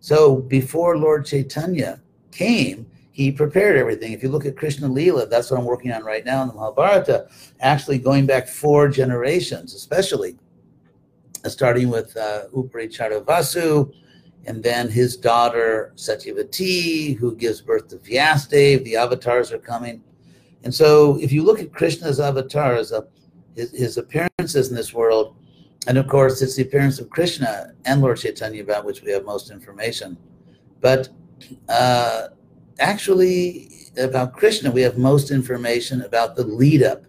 So 0.00 0.36
before 0.36 0.96
lord 0.96 1.26
chaitanya 1.26 2.00
came 2.30 2.86
he 3.10 3.32
prepared 3.32 3.78
everything. 3.78 4.12
If 4.12 4.22
you 4.22 4.28
look 4.28 4.46
at 4.46 4.56
krishna 4.56 4.88
lila 4.88 5.26
that's 5.26 5.50
what 5.50 5.58
i'm 5.58 5.66
working 5.66 5.92
on 5.92 6.04
right 6.04 6.24
now 6.24 6.42
in 6.42 6.48
the 6.48 6.54
mahabharata 6.54 7.28
actually 7.60 7.98
going 7.98 8.26
back 8.26 8.46
four 8.46 8.88
generations 8.88 9.74
especially 9.74 10.38
starting 11.50 11.88
with 11.88 12.16
uh, 12.16 12.44
Uparichara 12.54 13.24
Vasu 13.24 13.92
and 14.46 14.62
then 14.62 14.88
his 14.88 15.16
daughter 15.16 15.92
Satyavati, 15.96 17.16
who 17.16 17.34
gives 17.34 17.60
birth 17.60 17.88
to 17.88 17.96
Vyasadeva. 17.96 18.84
The 18.84 18.96
avatars 18.96 19.52
are 19.52 19.58
coming, 19.58 20.02
and 20.66 20.74
so 20.74 21.16
if 21.20 21.30
you 21.30 21.44
look 21.44 21.60
at 21.60 21.72
Krishna's 21.72 22.18
avatars, 22.18 22.90
uh, 22.90 23.02
his, 23.54 23.70
his 23.70 23.98
appearances 23.98 24.68
in 24.68 24.74
this 24.74 24.92
world, 24.92 25.36
and 25.86 25.96
of 25.96 26.08
course 26.08 26.42
it's 26.42 26.56
the 26.56 26.62
appearance 26.62 26.98
of 26.98 27.08
Krishna 27.08 27.72
and 27.84 28.00
Lord 28.00 28.18
Chaitanya 28.18 28.64
about 28.64 28.84
which 28.84 29.00
we 29.02 29.12
have 29.12 29.24
most 29.24 29.52
information, 29.52 30.16
but 30.80 31.08
uh, 31.68 32.30
actually 32.80 33.70
about 33.96 34.32
Krishna 34.32 34.68
we 34.72 34.82
have 34.82 34.98
most 34.98 35.30
information 35.30 36.02
about 36.02 36.34
the 36.34 36.42
lead 36.42 36.82
up, 36.82 37.04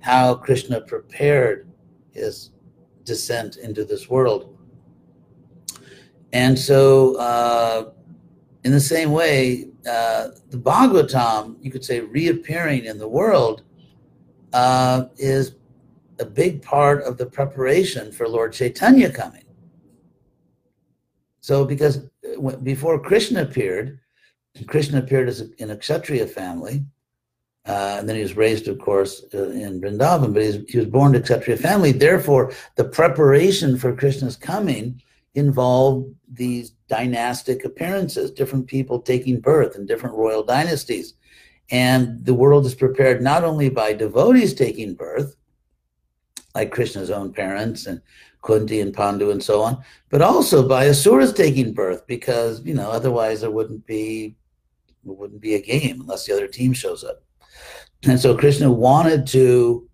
how 0.00 0.34
Krishna 0.34 0.80
prepared 0.80 1.68
his 2.10 2.50
descent 3.04 3.58
into 3.58 3.84
this 3.84 4.10
world. 4.10 4.58
And 6.32 6.58
so, 6.58 7.14
uh, 7.20 7.90
in 8.66 8.72
the 8.72 8.80
same 8.80 9.12
way, 9.12 9.68
uh, 9.88 10.30
the 10.50 10.58
Bhagavatam, 10.58 11.56
you 11.60 11.70
could 11.70 11.84
say, 11.84 12.00
reappearing 12.00 12.84
in 12.84 12.98
the 12.98 13.06
world, 13.06 13.62
uh, 14.52 15.04
is 15.18 15.54
a 16.18 16.24
big 16.24 16.62
part 16.62 17.04
of 17.04 17.16
the 17.16 17.26
preparation 17.26 18.10
for 18.10 18.26
Lord 18.26 18.52
Chaitanya 18.52 19.08
coming. 19.08 19.44
So, 21.42 21.64
because 21.64 21.98
uh, 21.98 22.56
before 22.56 22.98
Krishna 22.98 23.42
appeared, 23.42 24.00
Krishna 24.66 24.98
appeared 24.98 25.28
as 25.28 25.42
a, 25.42 25.46
in 25.62 25.70
a 25.70 25.76
Kshatriya 25.76 26.26
family, 26.26 26.84
uh, 27.68 27.98
and 28.00 28.08
then 28.08 28.16
he 28.16 28.22
was 28.22 28.36
raised, 28.36 28.66
of 28.66 28.80
course, 28.80 29.26
uh, 29.32 29.50
in 29.50 29.80
Vrindavan, 29.80 30.34
but 30.34 30.42
he 30.68 30.78
was 30.78 30.88
born 30.88 31.12
to 31.12 31.20
a 31.20 31.22
Kshatriya 31.22 31.58
family. 31.58 31.92
Therefore, 31.92 32.52
the 32.74 32.84
preparation 32.84 33.78
for 33.78 33.94
Krishna's 33.94 34.34
coming 34.34 35.00
involved 35.36 36.12
these 36.32 36.72
dynastic 36.88 37.64
appearances, 37.64 38.30
different 38.30 38.66
people 38.66 39.00
taking 39.00 39.40
birth 39.40 39.76
in 39.76 39.86
different 39.86 40.16
royal 40.16 40.42
dynasties. 40.42 41.14
And 41.70 42.24
the 42.24 42.34
world 42.34 42.64
is 42.66 42.74
prepared 42.74 43.22
not 43.22 43.42
only 43.42 43.68
by 43.68 43.92
devotees 43.92 44.54
taking 44.54 44.94
birth, 44.94 45.36
like 46.54 46.70
Krishna's 46.70 47.10
own 47.10 47.32
parents 47.32 47.86
and 47.86 48.00
Kunti 48.42 48.80
and 48.80 48.94
Pandu 48.94 49.30
and 49.30 49.42
so 49.42 49.62
on, 49.62 49.82
but 50.08 50.22
also 50.22 50.66
by 50.66 50.86
asuras 50.86 51.32
taking 51.32 51.74
birth, 51.74 52.06
because 52.06 52.64
you 52.64 52.74
know 52.74 52.90
otherwise 52.90 53.40
there 53.40 53.50
wouldn't 53.50 53.84
be 53.86 54.36
it 55.04 55.16
wouldn't 55.16 55.40
be 55.40 55.54
a 55.54 55.62
game 55.62 56.00
unless 56.00 56.26
the 56.26 56.32
other 56.32 56.46
team 56.48 56.72
shows 56.72 57.02
up. 57.04 57.22
And 58.04 58.20
so 58.20 58.36
Krishna 58.36 58.70
wanted 58.70 59.26
to 59.28 59.88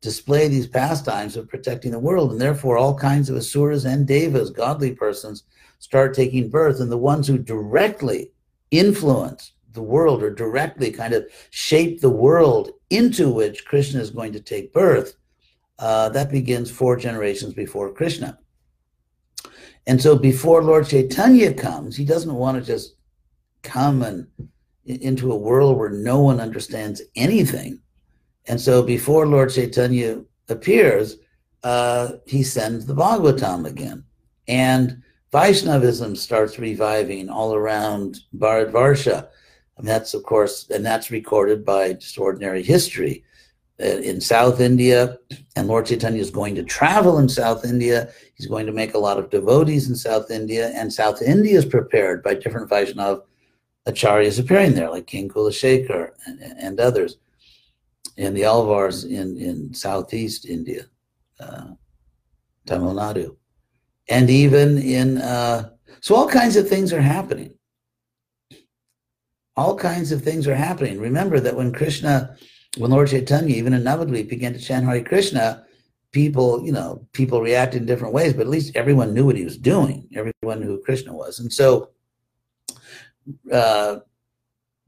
display 0.00 0.48
these 0.48 0.66
pastimes 0.66 1.36
of 1.36 1.48
protecting 1.48 1.92
the 1.92 1.98
world. 1.98 2.32
And 2.32 2.40
therefore, 2.40 2.78
all 2.78 2.94
kinds 2.94 3.28
of 3.28 3.36
asuras 3.36 3.84
and 3.84 4.06
devas, 4.06 4.50
godly 4.50 4.92
persons, 4.92 5.44
start 5.80 6.14
taking 6.14 6.48
birth. 6.48 6.80
And 6.80 6.90
the 6.90 6.96
ones 6.96 7.26
who 7.26 7.36
directly 7.36 8.30
influence 8.70 9.52
the 9.72 9.82
world 9.82 10.22
or 10.22 10.30
directly 10.32 10.92
kind 10.92 11.12
of 11.12 11.28
shape 11.50 12.00
the 12.00 12.10
world 12.10 12.70
into 12.90 13.28
which 13.30 13.64
Krishna 13.64 14.00
is 14.00 14.10
going 14.10 14.32
to 14.32 14.40
take 14.40 14.72
birth, 14.72 15.16
uh, 15.80 16.08
that 16.10 16.30
begins 16.30 16.70
four 16.70 16.96
generations 16.96 17.54
before 17.54 17.92
Krishna. 17.92 18.38
And 19.86 20.00
so 20.00 20.16
before 20.16 20.62
Lord 20.62 20.86
Chaitanya 20.86 21.52
comes, 21.52 21.96
he 21.96 22.04
doesn't 22.04 22.32
want 22.32 22.58
to 22.58 22.64
just 22.64 22.94
come 23.62 24.02
and 24.02 24.28
into 24.84 25.32
a 25.32 25.36
world 25.36 25.76
where 25.76 25.90
no 25.90 26.20
one 26.20 26.40
understands 26.40 27.02
anything 27.16 27.80
and 28.50 28.60
so 28.60 28.82
before 28.82 29.26
Lord 29.26 29.50
Chaitanya 29.50 30.24
appears, 30.48 31.16
uh, 31.62 32.14
he 32.26 32.42
sends 32.42 32.86
the 32.86 32.94
Bhagavatam 32.94 33.64
again. 33.66 34.04
And 34.48 35.02
Vaishnavism 35.32 36.16
starts 36.16 36.58
reviving 36.58 37.28
all 37.28 37.54
around 37.54 38.20
Bharatvarsha. 38.36 39.28
And 39.78 39.86
that's, 39.86 40.14
of 40.14 40.22
course, 40.24 40.68
and 40.70 40.84
that's 40.84 41.10
recorded 41.10 41.64
by 41.64 41.94
just 41.94 42.18
ordinary 42.18 42.62
history. 42.62 43.24
Uh, 43.82 43.96
in 44.02 44.20
South 44.20 44.60
India, 44.60 45.16
and 45.56 45.66
Lord 45.66 45.86
Chaitanya 45.86 46.20
is 46.20 46.30
going 46.30 46.54
to 46.54 46.62
travel 46.62 47.18
in 47.18 47.30
South 47.30 47.64
India. 47.64 48.10
He's 48.34 48.44
going 48.46 48.66
to 48.66 48.72
make 48.72 48.92
a 48.92 48.98
lot 48.98 49.18
of 49.18 49.30
devotees 49.30 49.88
in 49.88 49.96
South 49.96 50.30
India, 50.30 50.70
and 50.74 50.92
South 50.92 51.22
India 51.22 51.56
is 51.56 51.64
prepared 51.64 52.22
by 52.22 52.34
different 52.34 52.68
Vaishnav 52.68 53.22
acharyas 53.88 54.38
appearing 54.38 54.74
there, 54.74 54.90
like 54.90 55.06
King 55.06 55.30
Kulashekhar 55.30 56.10
and, 56.26 56.42
and 56.42 56.78
others 56.78 57.16
and 58.20 58.36
the 58.36 58.42
Alvars 58.42 59.04
in, 59.04 59.38
in 59.38 59.72
southeast 59.72 60.46
India, 60.46 60.84
uh, 61.40 61.68
Tamil 62.66 62.94
Nadu, 62.94 63.36
and 64.10 64.28
even 64.28 64.76
in, 64.78 65.18
uh, 65.18 65.70
so 66.00 66.16
all 66.16 66.28
kinds 66.28 66.56
of 66.56 66.68
things 66.68 66.92
are 66.92 67.00
happening. 67.00 67.54
All 69.56 69.76
kinds 69.76 70.10
of 70.10 70.22
things 70.22 70.48
are 70.48 70.54
happening. 70.54 70.98
Remember 70.98 71.38
that 71.38 71.56
when 71.56 71.72
Krishna, 71.72 72.36
when 72.76 72.90
Lord 72.90 73.08
Chaitanya, 73.08 73.54
even 73.54 73.72
in 73.72 73.82
Navadvip, 73.82 74.28
began 74.28 74.52
to 74.52 74.58
chant 74.58 74.84
Hare 74.84 75.02
Krishna, 75.02 75.64
people, 76.12 76.64
you 76.64 76.72
know, 76.72 77.06
people 77.12 77.40
reacted 77.40 77.82
in 77.82 77.86
different 77.86 78.14
ways, 78.14 78.32
but 78.32 78.42
at 78.42 78.48
least 78.48 78.74
everyone 78.74 79.14
knew 79.14 79.26
what 79.26 79.36
he 79.36 79.44
was 79.44 79.56
doing. 79.56 80.08
Everyone 80.14 80.60
knew 80.60 80.66
who 80.66 80.82
Krishna 80.82 81.12
was. 81.12 81.38
And 81.38 81.52
so, 81.52 81.90
uh, 83.52 83.98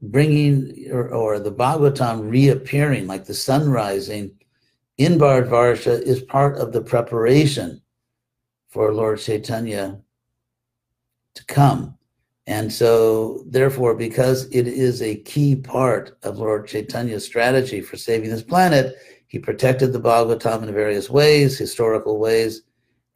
bringing 0.01 0.89
or, 0.91 1.09
or 1.09 1.39
the 1.39 1.51
Bhagavatam 1.51 2.29
reappearing, 2.29 3.07
like 3.07 3.25
the 3.25 3.33
sun 3.33 3.69
rising 3.69 4.31
in 4.97 5.17
Bharatvarsha, 5.17 6.01
is 6.01 6.21
part 6.21 6.57
of 6.57 6.73
the 6.73 6.81
preparation 6.81 7.82
for 8.73 8.91
Lord 8.91 9.19
Chaitanya 9.19 10.01
to 11.35 11.45
come. 11.45 11.95
And 12.47 12.73
so, 12.73 13.43
therefore, 13.47 13.93
because 13.93 14.45
it 14.45 14.67
is 14.67 15.01
a 15.01 15.15
key 15.15 15.55
part 15.55 16.17
of 16.23 16.39
Lord 16.39 16.67
Chaitanya's 16.67 17.23
strategy 17.23 17.81
for 17.81 17.97
saving 17.97 18.31
this 18.31 18.41
planet, 18.41 18.95
he 19.27 19.37
protected 19.37 19.93
the 19.93 20.01
Bhagavatam 20.01 20.63
in 20.63 20.73
various 20.73 21.07
ways, 21.07 21.57
historical 21.57 22.19
ways, 22.19 22.63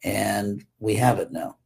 and 0.04 0.64
we 0.78 0.94
have 0.94 1.18
it 1.18 1.32
now. 1.32 1.56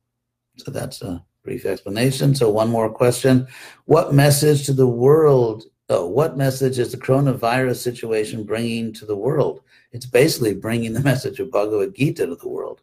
So 0.57 0.71
that's 0.71 1.03
a 1.03 1.23
brief 1.45 1.67
explanation. 1.67 2.35
So 2.35 2.51
one 2.51 2.71
more 2.71 2.91
question. 2.91 3.47
What 3.85 4.15
message 4.15 4.65
to 4.67 4.73
the 4.73 4.89
world, 4.89 5.65
oh, 5.91 6.09
what 6.09 6.39
message 6.39 6.79
is 6.79 6.93
the 6.93 6.99
coronavirus 6.99 7.77
situation 7.77 8.45
bringing 8.45 8.93
to 8.95 9.05
the 9.05 9.17
world? 9.17 9.61
It's 9.93 10.07
basically 10.07 10.55
bringing 10.55 10.95
the 10.95 11.01
message 11.01 11.41
of 11.41 11.51
Bhagavad 11.51 11.95
Gita 11.95 12.27
to 12.27 12.37
the 12.37 12.49
world, 12.49 12.81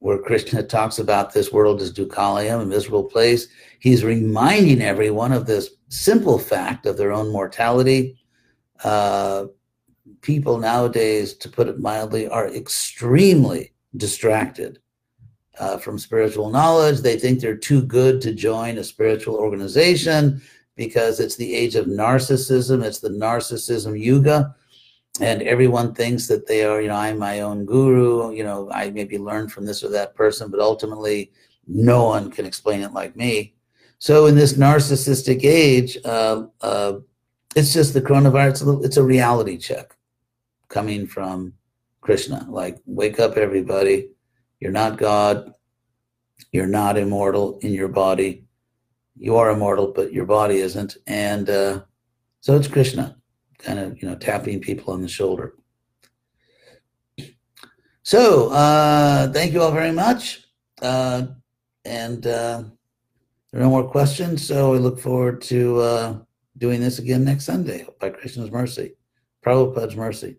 where 0.00 0.18
Krishna 0.18 0.62
talks 0.62 0.98
about 0.98 1.32
this 1.32 1.52
world 1.52 1.80
as 1.80 1.92
dukkhalayam, 1.92 2.62
a 2.62 2.66
miserable 2.66 3.04
place. 3.04 3.48
He's 3.80 4.04
reminding 4.04 4.80
everyone 4.80 5.32
of 5.32 5.46
this 5.46 5.70
simple 5.88 6.38
fact 6.38 6.86
of 6.86 6.96
their 6.96 7.12
own 7.12 7.32
mortality. 7.32 8.18
Uh, 8.84 9.46
people 10.20 10.58
nowadays, 10.58 11.34
to 11.34 11.48
put 11.48 11.68
it 11.68 11.80
mildly, 11.80 12.28
are 12.28 12.48
extremely 12.48 13.72
distracted 13.96 14.80
uh, 15.58 15.78
from 15.78 15.98
spiritual 15.98 16.50
knowledge. 16.50 17.00
They 17.00 17.18
think 17.18 17.40
they're 17.40 17.56
too 17.56 17.82
good 17.82 18.20
to 18.22 18.32
join 18.32 18.78
a 18.78 18.84
spiritual 18.84 19.34
organization 19.36 20.40
because 20.76 21.18
it's 21.18 21.36
the 21.36 21.54
age 21.54 21.74
of 21.74 21.86
narcissism. 21.86 22.84
It's 22.84 23.00
the 23.00 23.10
narcissism 23.10 24.00
yuga. 24.00 24.54
And 25.20 25.42
everyone 25.42 25.94
thinks 25.94 26.26
that 26.28 26.46
they 26.46 26.64
are, 26.64 26.80
you 26.80 26.88
know, 26.88 26.94
I'm 26.94 27.18
my 27.18 27.40
own 27.40 27.64
guru. 27.64 28.32
You 28.32 28.44
know, 28.44 28.70
I 28.72 28.90
maybe 28.90 29.18
learned 29.18 29.52
from 29.52 29.66
this 29.66 29.82
or 29.82 29.88
that 29.90 30.14
person, 30.14 30.50
but 30.50 30.60
ultimately, 30.60 31.32
no 31.66 32.04
one 32.04 32.30
can 32.30 32.46
explain 32.46 32.80
it 32.82 32.92
like 32.92 33.16
me. 33.16 33.54
So, 33.98 34.26
in 34.26 34.36
this 34.36 34.54
narcissistic 34.54 35.44
age, 35.44 35.98
uh, 36.04 36.44
uh, 36.60 36.98
it's 37.56 37.72
just 37.72 37.94
the 37.94 38.00
coronavirus. 38.00 38.84
It's 38.84 38.96
a, 38.96 39.02
reality 39.02 39.58
check 39.58 39.96
coming 40.68 41.06
from 41.06 41.54
Krishna. 42.00 42.46
Like, 42.48 42.78
wake 42.86 43.18
up, 43.18 43.36
everybody 43.36 44.10
you're 44.60 44.72
not 44.72 44.98
God. 44.98 45.52
You're 46.52 46.66
not 46.66 46.96
immortal 46.96 47.58
in 47.62 47.72
your 47.72 47.88
body. 47.88 48.44
You 49.16 49.36
are 49.36 49.50
immortal, 49.50 49.92
but 49.94 50.12
your 50.12 50.26
body 50.26 50.56
isn't. 50.56 50.96
And 51.06 51.48
uh, 51.50 51.82
so 52.40 52.56
it's 52.56 52.68
Krishna, 52.68 53.16
kind 53.58 53.78
of, 53.78 54.00
you 54.00 54.08
know, 54.08 54.14
tapping 54.14 54.60
people 54.60 54.92
on 54.94 55.02
the 55.02 55.08
shoulder. 55.08 55.54
So 58.02 58.50
uh, 58.50 59.30
thank 59.32 59.52
you 59.52 59.60
all 59.60 59.72
very 59.72 59.92
much. 59.92 60.44
Uh, 60.80 61.26
and 61.84 62.26
uh, 62.26 62.62
there 63.52 63.60
are 63.60 63.64
no 63.64 63.70
more 63.70 63.90
questions. 63.90 64.46
So 64.46 64.74
I 64.74 64.78
look 64.78 64.98
forward 64.98 65.42
to 65.42 65.80
uh, 65.80 66.18
doing 66.56 66.80
this 66.80 66.98
again 66.98 67.24
next 67.24 67.44
Sunday 67.44 67.86
by 68.00 68.10
Krishna's 68.10 68.50
mercy, 68.50 68.94
Prabhupada's 69.44 69.96
mercy. 69.96 70.36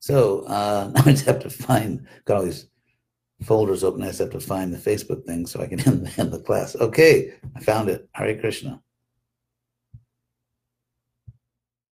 So 0.00 0.40
uh, 0.42 0.92
I 0.96 1.12
just 1.12 1.26
have 1.26 1.40
to 1.40 1.50
find, 1.50 2.06
got 2.24 2.38
all 2.38 2.44
these 2.44 2.68
folders 3.42 3.84
open. 3.84 4.02
I 4.02 4.08
just 4.08 4.18
have 4.18 4.30
to 4.30 4.40
find 4.40 4.72
the 4.72 4.78
Facebook 4.78 5.24
thing 5.24 5.46
so 5.46 5.60
I 5.60 5.66
can 5.66 5.80
end, 6.18 6.32
the 6.32 6.42
class. 6.44 6.76
Okay, 6.76 7.34
I 7.56 7.60
found 7.60 7.88
it. 7.88 8.08
Hare 8.12 8.38
Krishna. 8.38 8.82